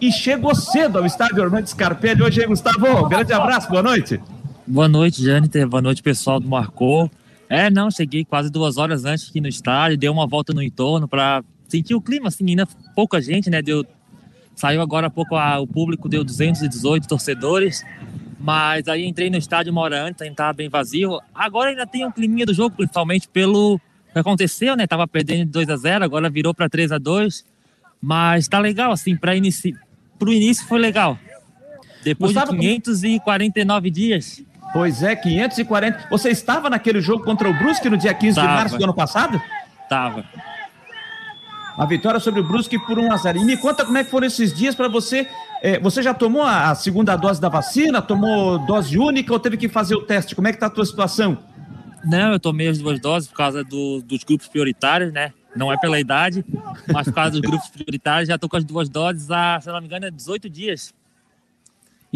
[0.00, 3.04] E chegou cedo ao estádio Orlando Scarpelli hoje, hein, Gustavo?
[3.04, 4.20] Um grande abraço, boa noite.
[4.66, 5.68] Boa noite, Jâniter.
[5.68, 7.10] Boa noite, pessoal do Marcou.
[7.48, 11.06] É, não, cheguei quase duas horas antes aqui no estádio, dei uma volta no entorno
[11.06, 13.60] para sentir o clima, assim, ainda pouca gente, né?
[13.60, 13.84] Deu,
[14.54, 17.84] saiu agora há pouco a, o público, deu 218 torcedores,
[18.40, 21.20] mas aí entrei no estádio uma hora antes, estava bem vazio.
[21.34, 23.78] Agora ainda tem um climinha do jogo, principalmente pelo
[24.12, 24.86] que aconteceu, né?
[24.86, 27.44] Tava perdendo de 2 a 0 agora virou para 3 a 2
[28.00, 29.74] mas tá legal, assim, para inici...
[30.20, 31.18] o início foi legal.
[32.02, 34.44] Depois Gustavo, de 549 dias,
[34.74, 36.08] Pois é, 540.
[36.10, 38.48] Você estava naquele jogo contra o Brusque no dia 15 Tava.
[38.48, 39.40] de março do ano passado?
[39.88, 40.24] Tava.
[41.78, 43.38] A vitória sobre o Brusque por 1 a 0.
[43.38, 45.28] E me conta como é que foram esses dias para você.
[45.62, 48.02] É, você já tomou a, segunda dose da vacina?
[48.02, 50.34] Tomou dose única ou teve que fazer o teste?
[50.34, 51.38] Como é que tá a tua situação?
[52.04, 55.32] Não, eu tomei as duas doses por causa do, dos grupos prioritários, né?
[55.54, 56.44] Não é pela idade,
[56.92, 58.28] mas por causa dos grupos prioritários.
[58.28, 60.92] Já tô com as duas doses há, se não me engano, 18 dias.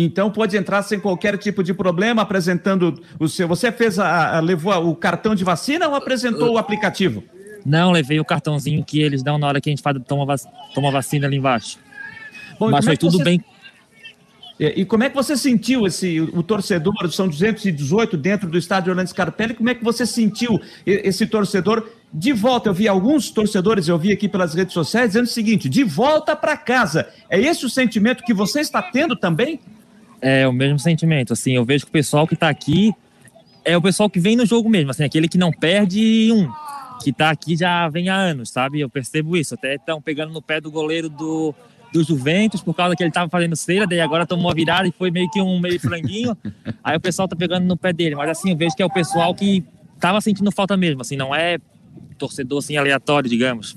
[0.00, 3.48] Então pode entrar sem qualquer tipo de problema, apresentando o seu.
[3.48, 7.24] Você fez a, a levou o cartão de vacina ou apresentou o aplicativo?
[7.66, 10.36] Não, levei o cartãozinho que eles dão na hora que a gente faz, toma,
[10.72, 11.80] toma vacina ali embaixo.
[12.60, 13.24] Bom, Mas foi é tudo você...
[13.24, 13.44] bem.
[14.60, 17.10] E, e, como é que você sentiu esse o torcedor?
[17.10, 19.54] São 218 dentro do estádio Orlando Scarpelli.
[19.54, 22.68] Como é que você sentiu esse torcedor de volta?
[22.68, 26.36] Eu vi alguns torcedores, eu vi aqui pelas redes sociais, dizendo o seguinte: de volta
[26.36, 27.08] para casa.
[27.28, 29.60] É esse o sentimento que você está tendo também?
[30.20, 31.32] É o mesmo sentimento.
[31.32, 32.92] Assim, eu vejo que o pessoal que está aqui
[33.64, 36.50] é o pessoal que vem no jogo mesmo, assim, aquele que não perde um,
[37.02, 38.80] que está aqui já vem há anos, sabe?
[38.80, 39.54] Eu percebo isso.
[39.54, 41.54] Até estão pegando no pé do goleiro do
[41.92, 44.92] do Juventus por causa que ele estava fazendo cera, daí agora tomou a virada e
[44.92, 46.36] foi meio que um meio franguinho.
[46.84, 48.92] Aí o pessoal tá pegando no pé dele, mas assim, eu vejo que é o
[48.92, 49.64] pessoal que
[49.98, 51.58] tava sentindo falta mesmo, assim, não é
[52.18, 53.76] torcedor assim aleatório, digamos.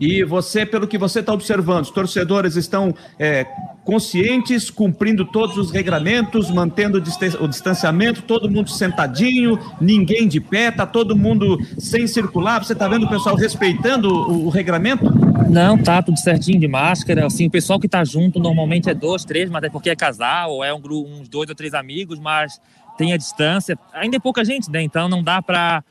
[0.00, 3.44] E você, pelo que você está observando, os torcedores estão é,
[3.84, 10.86] conscientes, cumprindo todos os regramentos, mantendo o distanciamento, todo mundo sentadinho, ninguém de pé, tá
[10.86, 12.62] todo mundo sem circular.
[12.62, 15.10] Você está vendo o pessoal respeitando o, o, regramento?
[15.48, 17.26] Não, tá tudo certinho de máscara.
[17.26, 20.52] Assim, o pessoal que está junto normalmente é dois, três, mas é porque é casal
[20.52, 22.60] ou é um grupo, uns dois ou três amigos, mas
[22.98, 23.78] tem a distância.
[23.94, 24.82] Ainda é pouca gente, né?
[24.82, 25.82] Então não dá para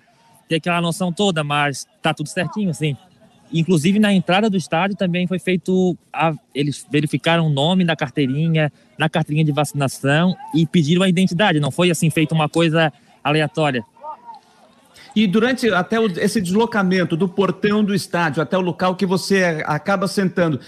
[0.48, 2.96] ter aquela noção toda, mas tá tudo certinho, assim.
[3.52, 5.98] Inclusive, na entrada do estádio também foi feito.
[6.12, 11.60] A, eles verificaram o nome da carteirinha, na carteirinha de vacinação e pediram a identidade.
[11.60, 12.92] Não foi assim feito uma coisa
[13.24, 13.84] aleatória.
[15.16, 19.64] E durante até o, esse deslocamento do portão do estádio até o local que você
[19.66, 20.60] acaba sentando,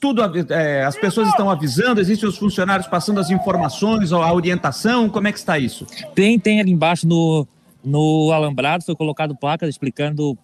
[0.00, 0.22] tudo,
[0.52, 5.32] é, as pessoas estão avisando, existem os funcionários passando as informações, a orientação, como é
[5.32, 5.86] que está isso?
[6.14, 7.48] Tem, tem ali embaixo no,
[7.82, 10.38] no alambrado, foi colocado placas explicando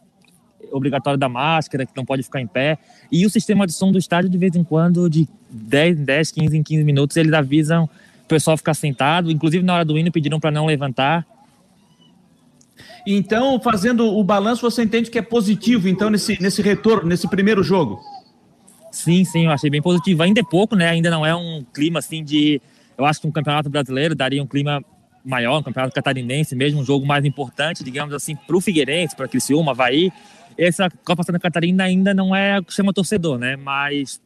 [0.72, 2.78] obrigatório da máscara, que não pode ficar em pé.
[3.10, 6.56] E o sistema de som do estádio, de vez em quando, de 10 10, 15
[6.56, 9.30] em 15 minutos, eles avisam o pessoal ficar sentado.
[9.30, 11.26] Inclusive, na hora do hino, pediram para não levantar.
[13.06, 17.62] Então, fazendo o balanço, você entende que é positivo, então, nesse, nesse retorno, nesse primeiro
[17.62, 18.00] jogo?
[18.90, 20.22] Sim, sim, eu achei bem positivo.
[20.22, 20.88] Ainda é pouco, né?
[20.88, 22.60] Ainda não é um clima assim de.
[22.98, 24.82] Eu acho que um campeonato brasileiro daria um clima
[25.24, 29.28] maior, um campeonato catarinense, mesmo um jogo mais importante, digamos assim, para o Figueirense, para
[29.28, 30.12] Criciúma, Havaí
[30.58, 33.56] essa Copa Santa Catarina ainda não é o que chama torcedor, né?
[33.56, 34.20] Mas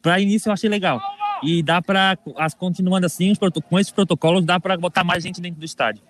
[0.00, 1.00] para início eu achei legal.
[1.42, 2.16] E dá para,
[2.58, 3.32] continuando assim,
[3.68, 6.02] com esses protocolos, dá para botar mais gente dentro do estádio.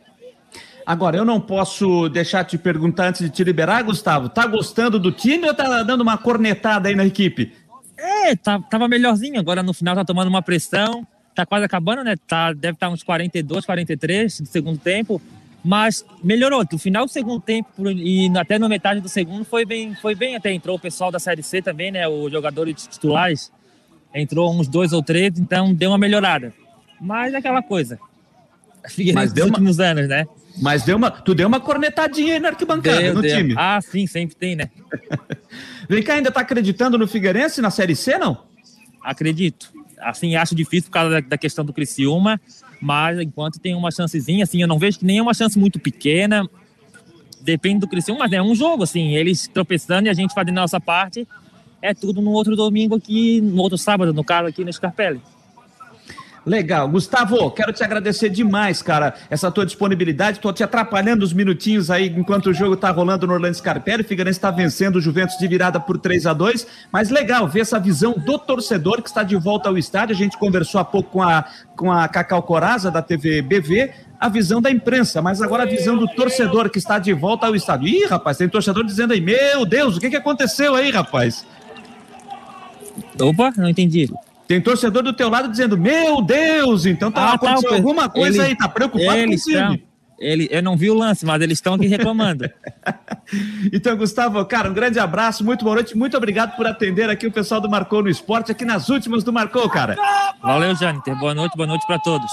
[0.86, 4.28] Agora, eu não posso deixar de te perguntar antes de te liberar, Gustavo.
[4.28, 7.52] Tá gostando do time ou tá dando uma cornetada aí na equipe?
[7.96, 9.40] É, tá, tava melhorzinho.
[9.40, 11.06] Agora no final tá tomando uma pressão.
[11.34, 12.16] Tá quase acabando, né?
[12.28, 15.20] Tá, deve estar tá uns 42, 43 do segundo tempo.
[15.64, 16.62] Mas melhorou.
[16.70, 20.36] No final do segundo tempo e até na metade do segundo foi bem, foi bem
[20.36, 20.52] até.
[20.52, 22.06] Entrou o pessoal da Série C também, né?
[22.06, 23.50] Os jogadores titulares.
[24.14, 26.52] Entrou uns dois ou três, então deu uma melhorada.
[27.00, 27.98] Mas é aquela coisa.
[29.14, 29.86] Mas deu últimos uma...
[29.86, 30.26] anos, né?
[30.60, 33.36] Mas deu uma, tu deu uma cornetadinha aí na arquibancada deu, no deu.
[33.36, 33.54] time.
[33.56, 34.70] Ah, sim, sempre tem, né?
[35.88, 38.44] Vem cá, ainda tá acreditando no Figueirense na Série C, não?
[39.02, 39.72] Acredito.
[39.98, 42.40] Assim, acho difícil por causa da, da questão do Criciúma,
[42.84, 45.78] mas enquanto tem uma chancezinha, assim, eu não vejo que nem é uma chance muito
[45.78, 46.46] pequena.
[47.40, 50.60] Depende do Criciúma, mas é um jogo, assim, eles tropeçando e a gente fazendo a
[50.60, 51.26] nossa parte.
[51.80, 55.22] É tudo no outro domingo aqui, no outro sábado, no caso aqui no Scarpelli.
[56.46, 56.86] Legal.
[56.88, 60.40] Gustavo, quero te agradecer demais, cara, essa tua disponibilidade.
[60.40, 64.02] Tô te atrapalhando os minutinhos aí enquanto o jogo tá rolando no Orlando Scarpelli.
[64.02, 67.60] O Figueirense está vencendo o Juventus de virada por 3 a 2 Mas legal ver
[67.60, 70.14] essa visão do torcedor que está de volta ao estádio.
[70.14, 71.44] A gente conversou há pouco com a,
[71.76, 73.90] com a Cacau Coraza, da TV BV
[74.20, 77.54] a visão da imprensa, mas agora a visão do torcedor que está de volta ao
[77.54, 77.88] estádio.
[77.88, 81.44] Ih, rapaz, tem torcedor dizendo aí, meu Deus, o que, que aconteceu aí, rapaz?
[83.20, 84.08] Opa, não entendi.
[84.46, 88.48] Tem torcedor do teu lado dizendo, meu Deus, então tá, ah, tá alguma coisa ele,
[88.48, 89.84] aí, tá preocupado eles com o time.
[90.18, 92.48] Ele, eu não vi o lance, mas eles estão aqui reclamando.
[93.72, 97.32] então, Gustavo, cara, um grande abraço, muito boa noite, muito obrigado por atender aqui o
[97.32, 99.96] pessoal do Marcou no Esporte, aqui nas últimas do Marcou, cara.
[100.42, 102.30] Valeu, Jâniter, boa noite, boa noite para todos.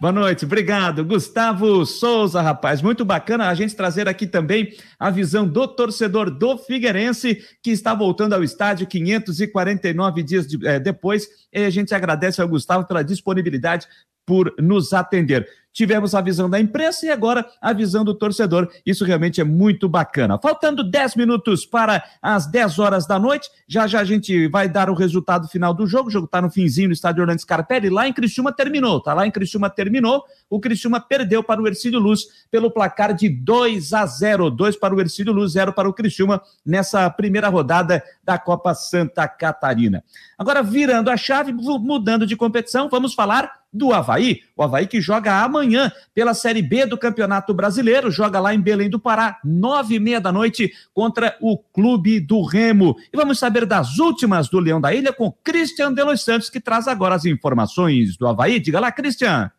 [0.00, 1.04] Boa noite, obrigado.
[1.04, 6.58] Gustavo Souza, rapaz, muito bacana a gente trazer aqui também a visão do torcedor do
[6.58, 11.28] Figueirense, que está voltando ao estádio 549 dias de, é, depois.
[11.52, 13.86] E a gente agradece ao Gustavo pela disponibilidade
[14.26, 15.48] por nos atender.
[15.76, 18.66] Tivemos a visão da imprensa e agora a visão do torcedor.
[18.86, 20.38] Isso realmente é muito bacana.
[20.38, 24.88] Faltando 10 minutos para as 10 horas da noite, já já a gente vai dar
[24.88, 26.08] o resultado final do jogo.
[26.08, 27.90] O jogo está no finzinho no estádio Orlando Scarpelli.
[27.90, 29.12] Lá em Criciúma terminou, tá?
[29.12, 30.24] Lá em Criciúma terminou.
[30.48, 34.50] O Criciúma perdeu para o Ercílio Luz pelo placar de 2 a 0.
[34.50, 39.28] 2 para o Ercílio Luz, 0 para o Criciúma nessa primeira rodada da Copa Santa
[39.28, 40.02] Catarina.
[40.38, 44.40] Agora, virando a chave, mudando de competição, vamos falar do Havaí.
[44.54, 48.90] O Havaí que joga amanhã pela Série B do Campeonato Brasileiro, joga lá em Belém
[48.90, 52.96] do Pará, nove e meia da noite, contra o Clube do Remo.
[53.12, 56.86] E vamos saber das últimas do Leão da Ilha com Christian Delos Santos, que traz
[56.86, 58.60] agora as informações do Havaí.
[58.60, 59.50] Diga lá, Christian.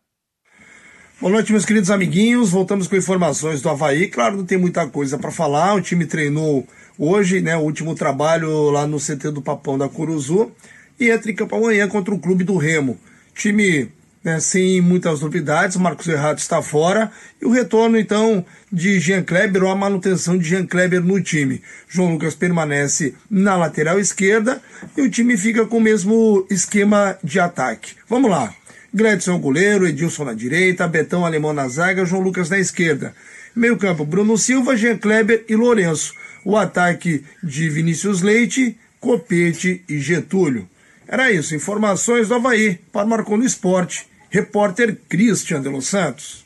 [1.20, 2.52] Boa noite, meus queridos amiguinhos.
[2.52, 4.08] Voltamos com informações do Havaí.
[4.08, 5.74] Claro, não tem muita coisa para falar.
[5.74, 6.68] O time treinou
[6.98, 7.56] hoje, né?
[7.56, 10.52] O último trabalho lá no CT do Papão da Curuzu.
[11.00, 12.98] E entra em campo amanhã contra o Clube do Remo.
[13.36, 13.92] Time
[14.24, 15.78] né, sem muitas novidades.
[15.78, 17.10] Marcos Errato está fora.
[17.42, 21.62] E o retorno, então, de Jean Kleber ou a manutenção de Jean Kleber no time.
[21.88, 24.62] João Lucas permanece na lateral esquerda
[24.98, 27.94] e o time fica com o mesmo esquema de ataque.
[28.10, 28.54] Vamos lá.
[28.94, 33.14] Gledson goleiro, Edilson na direita, Betão alemão na zaga, João Lucas na esquerda.
[33.56, 36.14] Meio campo, Bruno Silva, Jean Kleber e Lourenço.
[36.48, 40.66] O ataque de Vinícius Leite, Copete e Getúlio.
[41.06, 44.08] Era isso, informações do Havaí para Marcou no Esporte.
[44.30, 46.46] Repórter Christian de Los Santos.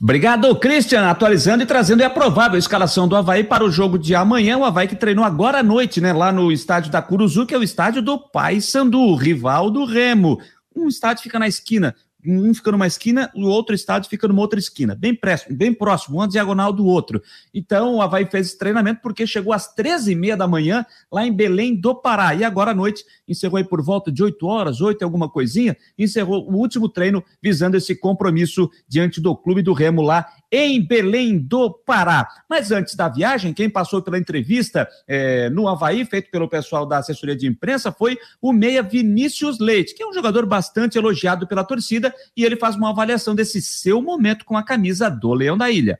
[0.00, 4.56] Obrigado, Christian, atualizando e trazendo a provável escalação do Havaí para o jogo de amanhã.
[4.56, 6.14] O Havaí que treinou agora à noite, né?
[6.14, 10.40] Lá no estádio da Curuzu, que é o estádio do Paysandu, rival do Remo.
[10.74, 11.94] Um estádio fica na esquina
[12.24, 16.18] um fica numa esquina, o outro estádio fica numa outra esquina, bem próximo, bem próximo,
[16.18, 17.22] uma diagonal do outro.
[17.52, 21.74] Então o Havaí fez esse treinamento porque chegou às 13h30 da manhã lá em Belém
[21.74, 22.34] do Pará.
[22.34, 26.48] E agora à noite encerrou aí por volta de 8 horas, 8 alguma coisinha, encerrou
[26.48, 31.70] o último treino visando esse compromisso diante do Clube do Remo lá em Belém do
[31.70, 32.28] Pará.
[32.48, 36.98] Mas antes da viagem, quem passou pela entrevista é, no Havaí, feito pelo pessoal da
[36.98, 41.64] assessoria de imprensa, foi o meia Vinícius Leite, que é um jogador bastante elogiado pela
[41.64, 45.70] torcida, e ele faz uma avaliação desse seu momento com a camisa do Leão da
[45.70, 45.98] Ilha.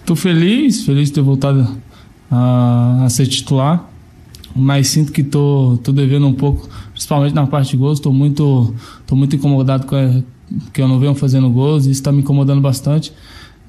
[0.00, 1.80] Estou feliz, feliz de ter voltado
[2.28, 3.88] a, a ser titular,
[4.54, 7.98] mas sinto que estou tô, tô devendo um pouco, principalmente na parte de gols.
[7.98, 8.74] Estou muito,
[9.06, 10.22] tô muito incomodado com a,
[10.72, 13.12] que eu não venho fazendo gols, isso está me incomodando bastante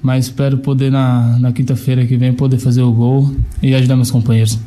[0.02, 4.10] mas espero poder na, na quinta-feira que vem poder fazer o gol e ajudar meus
[4.10, 4.58] companheiros.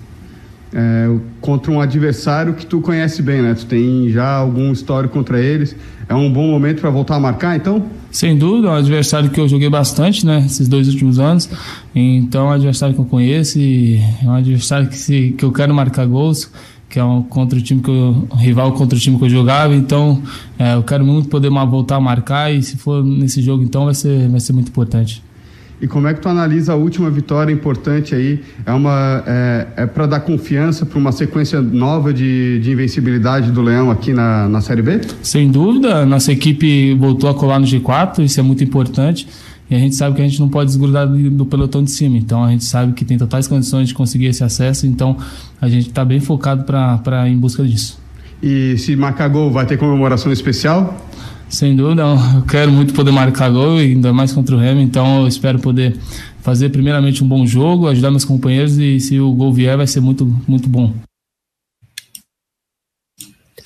[0.73, 1.09] É,
[1.41, 3.53] contra um adversário que tu conhece bem, né?
[3.53, 5.75] Tu tem já algum histórico contra eles.
[6.07, 7.85] É um bom momento para voltar a marcar, então?
[8.09, 10.43] Sem dúvida, é um adversário que eu joguei bastante, né?
[10.45, 11.49] Esses dois últimos anos.
[11.93, 15.51] Então, é um adversário que eu conheço e é um adversário que, se, que eu
[15.51, 16.49] quero marcar gols
[16.91, 19.73] que é um contra o time que eu, rival contra o time que eu jogava,
[19.73, 20.21] então
[20.59, 23.93] é, eu quero muito poder voltar a marcar e se for nesse jogo então vai
[23.93, 25.23] ser, vai ser muito importante.
[25.81, 28.41] E como é que tu analisa a última vitória importante aí?
[28.65, 33.63] É uma é, é para dar confiança para uma sequência nova de, de invencibilidade do
[33.63, 35.01] Leão aqui na, na Série B?
[35.23, 39.27] Sem dúvida, nossa equipe voltou a colar no G4, isso é muito importante.
[39.71, 42.17] E a gente sabe que a gente não pode desgrudar do pelotão de cima.
[42.17, 44.85] Então a gente sabe que tem totais condições de conseguir esse acesso.
[44.85, 45.15] Então
[45.61, 47.97] a gente está bem focado para em busca disso.
[48.43, 51.07] E se marcar gol, vai ter comemoração especial?
[51.47, 54.81] Sem dúvida, eu quero muito poder marcar gol, ainda mais contra o Remo.
[54.81, 55.97] Então eu espero poder
[56.41, 60.01] fazer primeiramente um bom jogo, ajudar meus companheiros e se o gol vier vai ser
[60.01, 60.93] muito, muito bom.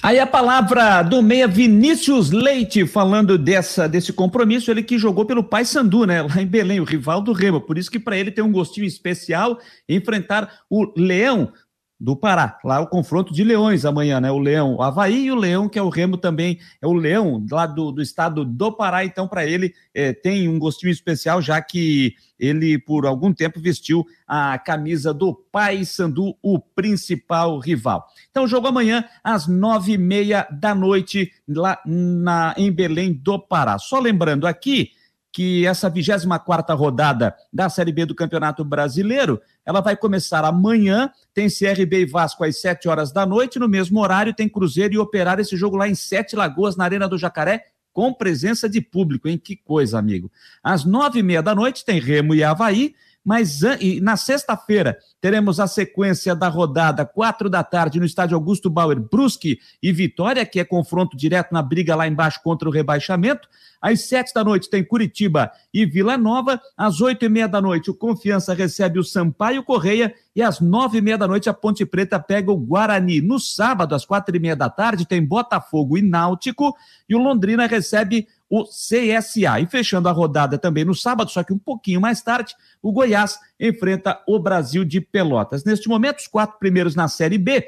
[0.06, 5.44] Aí a palavra do meia Vinícius Leite falando dessa desse compromisso, ele que jogou pelo
[5.44, 7.60] Paysandu, né, lá em Belém, o rival do Remo.
[7.60, 9.58] Por isso que para ele tem um gostinho especial
[9.90, 11.52] enfrentar o Leão
[12.00, 12.60] do Pará.
[12.64, 14.32] Lá o confronto de leões amanhã, né?
[14.32, 17.46] O Leão, o Havaí e o Leão, que é o Remo também, é o Leão
[17.50, 19.06] lá do, do estado do Pará.
[19.06, 24.06] Então, para ele, é, tem um gostinho especial, já que ele, por algum tempo, vestiu
[24.28, 28.06] a camisa do Pai Sandu, o principal rival.
[28.30, 33.80] Então, jogo amanhã, às nove e meia da noite, lá na, em Belém do Pará.
[33.80, 34.92] Só lembrando aqui
[35.36, 41.50] que essa 24 rodada da Série B do Campeonato Brasileiro, ela vai começar amanhã, tem
[41.50, 45.42] CRB e Vasco às 7 horas da noite, no mesmo horário tem Cruzeiro e Operário,
[45.42, 49.38] esse jogo lá em Sete Lagoas, na Arena do Jacaré, com presença de público, hein?
[49.38, 50.32] Que coisa, amigo.
[50.64, 52.96] Às nove e meia da noite tem Remo e Havaí,
[53.26, 53.60] mas
[54.02, 59.58] na sexta-feira teremos a sequência da rodada, quatro da tarde, no estádio Augusto Bauer, Brusque
[59.82, 63.50] e Vitória, que é confronto direto na briga lá embaixo contra o rebaixamento.
[63.82, 66.62] Às sete da noite tem Curitiba e Vila Nova.
[66.78, 70.14] Às oito e meia da noite, o Confiança recebe o Sampaio Correia.
[70.36, 73.22] E às nove e meia da noite, a Ponte Preta pega o Guarani.
[73.22, 76.76] No sábado, às quatro e meia da tarde, tem Botafogo e Náutico.
[77.08, 79.60] E o Londrina recebe o CSA.
[79.62, 83.40] E fechando a rodada também no sábado, só que um pouquinho mais tarde, o Goiás
[83.60, 85.64] enfrenta o Brasil de Pelotas.
[85.64, 87.66] Neste momento, os quatro primeiros na Série B.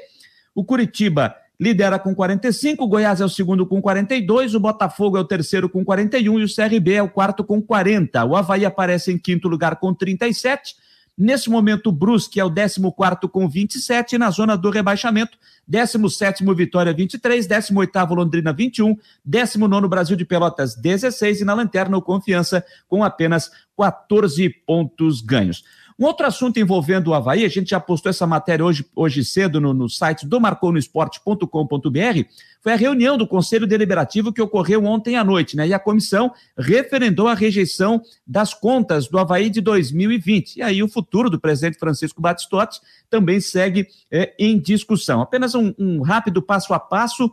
[0.54, 5.20] O Curitiba lidera com 45, o Goiás é o segundo com 42, o Botafogo é
[5.20, 8.24] o terceiro com 41 e o CRB é o quarto com 40.
[8.24, 10.76] O Havaí aparece em quinto lugar com 37.
[11.20, 16.94] Nesse momento, o Brusque é o 14 com 27, na zona do rebaixamento, 17 Vitória
[16.94, 23.02] 23, 18 Londrina 21, 19 Brasil de Pelotas 16 e na lanterna o Confiança com
[23.02, 25.64] apenas 14 pontos ganhos.
[25.98, 29.60] Um outro assunto envolvendo o Havaí, a gente já postou essa matéria hoje, hoje cedo
[29.60, 32.22] no, no site do marconosport.com.br,
[32.60, 35.66] foi a reunião do Conselho Deliberativo que ocorreu ontem à noite, né?
[35.66, 40.58] E a comissão referendou a rejeição das contas do Havaí de 2020.
[40.58, 42.80] E aí o futuro do presidente Francisco Batistotti
[43.10, 45.20] também segue é, em discussão.
[45.20, 47.28] Apenas um, um rápido passo a passo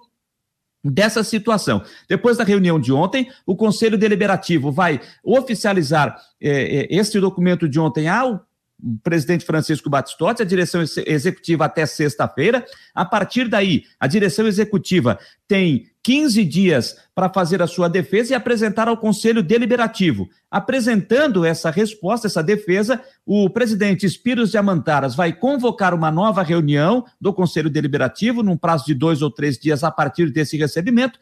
[0.83, 1.83] dessa situação.
[2.09, 8.07] Depois da reunião de ontem, o Conselho Deliberativo vai oficializar é, este documento de ontem
[8.07, 8.43] ao
[9.03, 12.65] presidente Francisco Batistotti, a direção executiva até sexta-feira.
[12.93, 18.35] A partir daí, a direção executiva tem 15 dias para fazer a sua defesa e
[18.35, 20.29] apresentar ao Conselho Deliberativo.
[20.51, 27.03] Apresentando essa resposta, essa defesa, o presidente Espiros de Amantaras vai convocar uma nova reunião
[27.19, 31.19] do Conselho Deliberativo, num prazo de dois ou três dias a partir desse recebimento.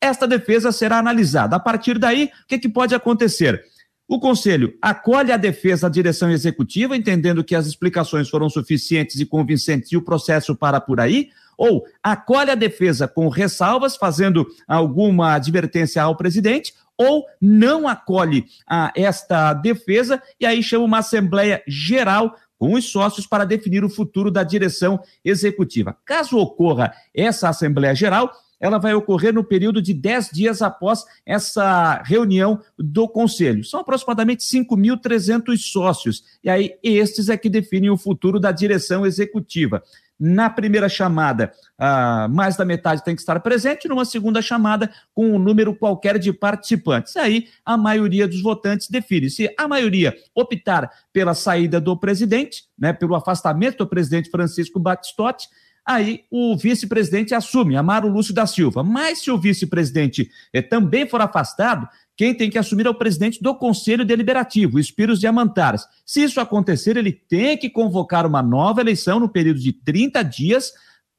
[0.00, 1.56] Esta defesa será analisada.
[1.56, 3.64] A partir daí, o que, que pode acontecer?
[4.08, 9.26] O Conselho acolhe a defesa da direção executiva, entendendo que as explicações foram suficientes e
[9.26, 15.34] convincentes e o processo para por aí, ou acolhe a defesa com ressalvas, fazendo alguma
[15.34, 22.36] advertência ao presidente, ou não acolhe a esta defesa e aí chama uma Assembleia Geral
[22.58, 25.96] com os sócios para definir o futuro da direção executiva.
[26.04, 32.02] Caso ocorra essa Assembleia Geral, ela vai ocorrer no período de 10 dias após essa
[32.04, 33.64] reunião do Conselho.
[33.64, 39.82] São aproximadamente 5.300 sócios, e aí estes é que definem o futuro da direção executiva.
[40.18, 45.32] Na primeira chamada, ah, mais da metade tem que estar presente, numa segunda chamada, com
[45.32, 47.14] um número qualquer de participantes.
[47.18, 49.28] Aí a maioria dos votantes define.
[49.28, 55.48] Se a maioria optar pela saída do presidente, né, pelo afastamento do presidente Francisco Batistotti,
[55.86, 58.82] aí o vice-presidente assume, Amaro Lúcio da Silva.
[58.82, 63.42] Mas se o vice-presidente eh, também for afastado, quem tem que assumir é o presidente
[63.42, 65.86] do Conselho Deliberativo, Espiros Diamantaras.
[66.04, 70.72] Se isso acontecer, ele tem que convocar uma nova eleição no período de 30 dias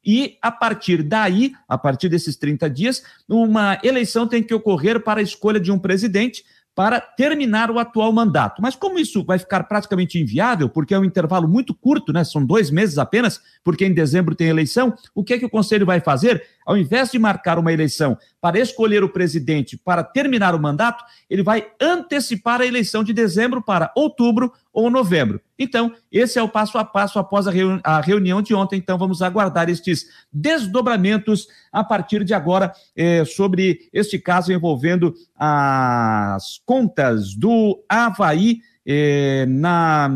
[0.04, 5.20] e a partir daí, a partir desses 30 dias, uma eleição tem que ocorrer para
[5.20, 6.44] a escolha de um presidente
[6.78, 8.62] para terminar o atual mandato.
[8.62, 12.22] Mas como isso vai ficar praticamente inviável, porque é um intervalo muito curto, né?
[12.22, 15.84] São dois meses apenas, porque em dezembro tem eleição, o que é que o Conselho
[15.84, 16.40] vai fazer?
[16.68, 21.42] Ao invés de marcar uma eleição para escolher o presidente para terminar o mandato, ele
[21.42, 25.40] vai antecipar a eleição de dezembro para outubro ou novembro.
[25.58, 28.76] Então, esse é o passo a passo após a, reuni a reunião de ontem.
[28.76, 36.60] Então, vamos aguardar estes desdobramentos a partir de agora eh, sobre este caso envolvendo as
[36.66, 40.10] contas do Havaí eh, na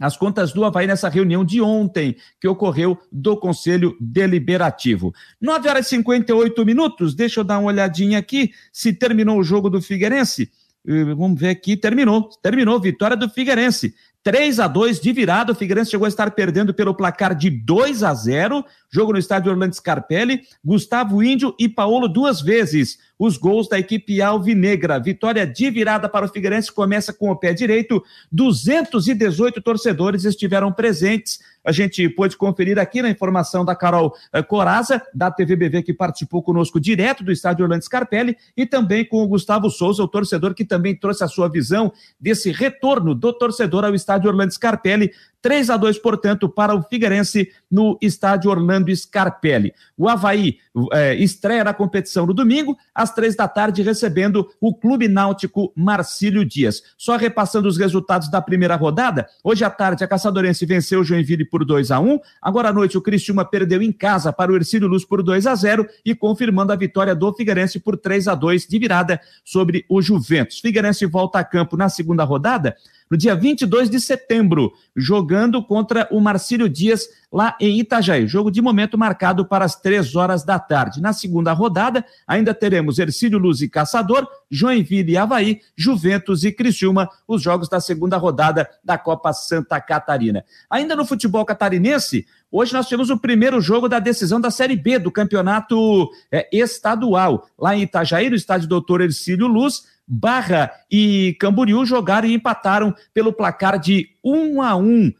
[0.00, 5.14] as contas do Havaí nessa reunião de ontem, que ocorreu do Conselho Deliberativo.
[5.40, 9.70] 9 horas e 58 minutos, deixa eu dar uma olhadinha aqui se terminou o jogo
[9.70, 10.50] do Figueirense.
[10.86, 13.94] Eh, vamos ver aqui, terminou, terminou, vitória do Figueirense.
[14.24, 18.02] 3 a 2 de virada, o Figueirense chegou a estar perdendo pelo placar de 2
[18.02, 18.64] a 0.
[18.90, 22.98] Jogo no estádio Orlando Scarpelli, Gustavo Índio e Paulo duas vezes.
[23.18, 24.98] Os gols da equipe alvinegra.
[24.98, 28.02] Vitória de virada para o Figueirense começa com o pé direito.
[28.32, 35.02] 218 torcedores estiveram presentes a gente pôde conferir aqui na informação da Carol eh, Coraza,
[35.14, 39.70] da TVBV, que participou conosco direto do estádio Orlando Scarpelli, e também com o Gustavo
[39.70, 44.28] Souza, o torcedor que também trouxe a sua visão desse retorno do torcedor ao estádio
[44.28, 45.10] Orlando Scarpelli
[45.44, 49.74] 3 a 2 portanto, para o Figueirense no estádio Orlando Scarpelli.
[49.94, 50.56] O Havaí
[50.90, 56.46] é, estreia na competição no domingo, às três da tarde, recebendo o Clube Náutico Marcílio
[56.46, 56.82] Dias.
[56.96, 61.44] Só repassando os resultados da primeira rodada, hoje à tarde a Caçadorense venceu o Joinville
[61.44, 64.88] por 2 a 1 agora à noite o Cristiúma perdeu em casa para o Ercílio
[64.88, 68.66] Luz por 2 a 0 e confirmando a vitória do Figueirense por 3 a 2
[68.66, 70.58] de virada sobre o Juventus.
[70.58, 72.74] Figueirense volta a campo na segunda rodada
[73.10, 78.26] no dia 22 de setembro, jogando contra o Marcílio Dias lá em Itajaí.
[78.26, 81.00] Jogo de momento marcado para as três horas da tarde.
[81.00, 87.08] Na segunda rodada, ainda teremos Ercílio Luz e Caçador, Joinville e Havaí, Juventus e Criciúma,
[87.26, 90.44] os jogos da segunda rodada da Copa Santa Catarina.
[90.70, 92.26] Ainda no futebol catarinense,
[92.56, 97.48] Hoje nós tivemos o primeiro jogo da decisão da Série B do campeonato é, estadual.
[97.58, 103.32] Lá em Itajaí, no estádio Doutor Ercílio Luz, Barra e Camboriú jogaram e empataram pelo
[103.32, 105.12] placar de 1 a 1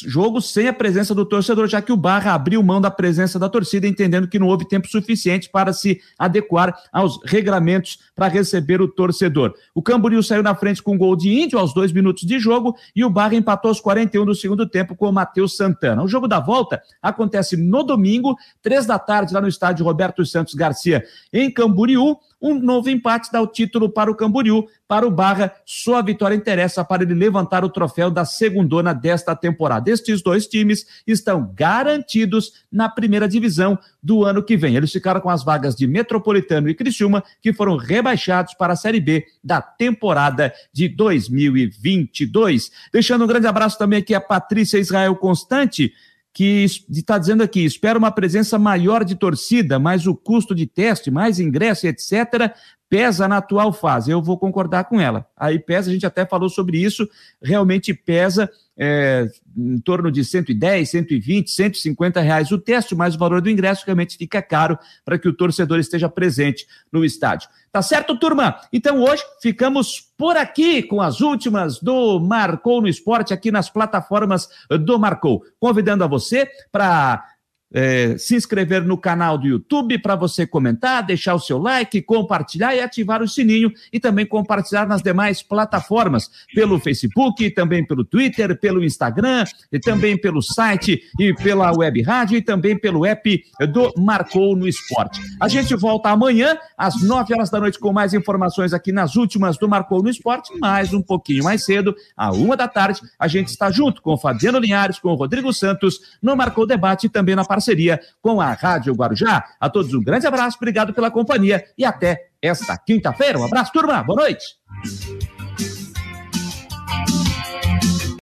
[0.00, 3.48] jogo sem a presença do torcedor, já que o Barra abriu mão da presença da
[3.48, 8.88] torcida, entendendo que não houve tempo suficiente para se adequar aos regramentos para receber o
[8.88, 9.52] torcedor.
[9.74, 12.74] O Camboriú saiu na frente com um gol de índio aos dois minutos de jogo
[12.94, 16.02] e o Barra empatou aos 41 do segundo tempo com o Matheus Santana.
[16.02, 20.54] O jogo da volta acontece no domingo, três da tarde, lá no estádio Roberto Santos
[20.54, 22.16] Garcia, em Camboriú.
[22.42, 26.34] Um novo empate dá o título para o Camboriú, para o Barra, só a vitória
[26.34, 29.88] interessa para ele levantar o troféu da segundona desta temporada.
[29.88, 34.74] Estes dois times estão garantidos na primeira divisão do ano que vem.
[34.74, 39.00] Eles ficaram com as vagas de Metropolitano e Criciúma, que foram rebaixados para a Série
[39.00, 42.72] B da temporada de 2022.
[42.92, 45.92] Deixando um grande abraço também aqui a Patrícia Israel Constante,
[46.32, 51.10] que está dizendo aqui, espera uma presença maior de torcida, mas o custo de teste,
[51.10, 52.54] mais ingresso, etc.,
[52.88, 54.10] pesa na atual fase.
[54.10, 55.26] Eu vou concordar com ela.
[55.36, 57.08] Aí pesa, a gente até falou sobre isso,
[57.42, 63.40] realmente pesa é, em torno de 110, 120, 150 reais o teste, mas o valor
[63.40, 67.48] do ingresso realmente fica caro para que o torcedor esteja presente no estádio.
[67.70, 68.60] Tá certo, turma?
[68.72, 74.48] Então hoje ficamos por aqui com as últimas do Marcou no Esporte aqui nas plataformas
[74.84, 75.42] do Marcou.
[75.58, 77.24] Convidando a você para
[77.72, 82.74] é, se inscrever no canal do YouTube para você comentar, deixar o seu like, compartilhar
[82.74, 88.58] e ativar o sininho e também compartilhar nas demais plataformas, pelo Facebook, também pelo Twitter,
[88.58, 93.42] pelo Instagram, e também pelo site e pela web rádio e também pelo app
[93.72, 95.20] do Marcou no Esporte.
[95.40, 99.56] A gente volta amanhã às 9 horas da noite com mais informações aqui nas últimas
[99.56, 103.48] do Marcou no Esporte, mais um pouquinho mais cedo, à uma da tarde, a gente
[103.48, 107.34] está junto com o Fabiano Linhares, com o Rodrigo Santos, no Marcou Debate e também
[107.34, 109.44] na parceria parceria com a Rádio Guarujá.
[109.60, 113.38] A todos um grande abraço, obrigado pela companhia e até esta quinta-feira.
[113.38, 114.02] Um abraço, turma.
[114.02, 114.56] Boa noite.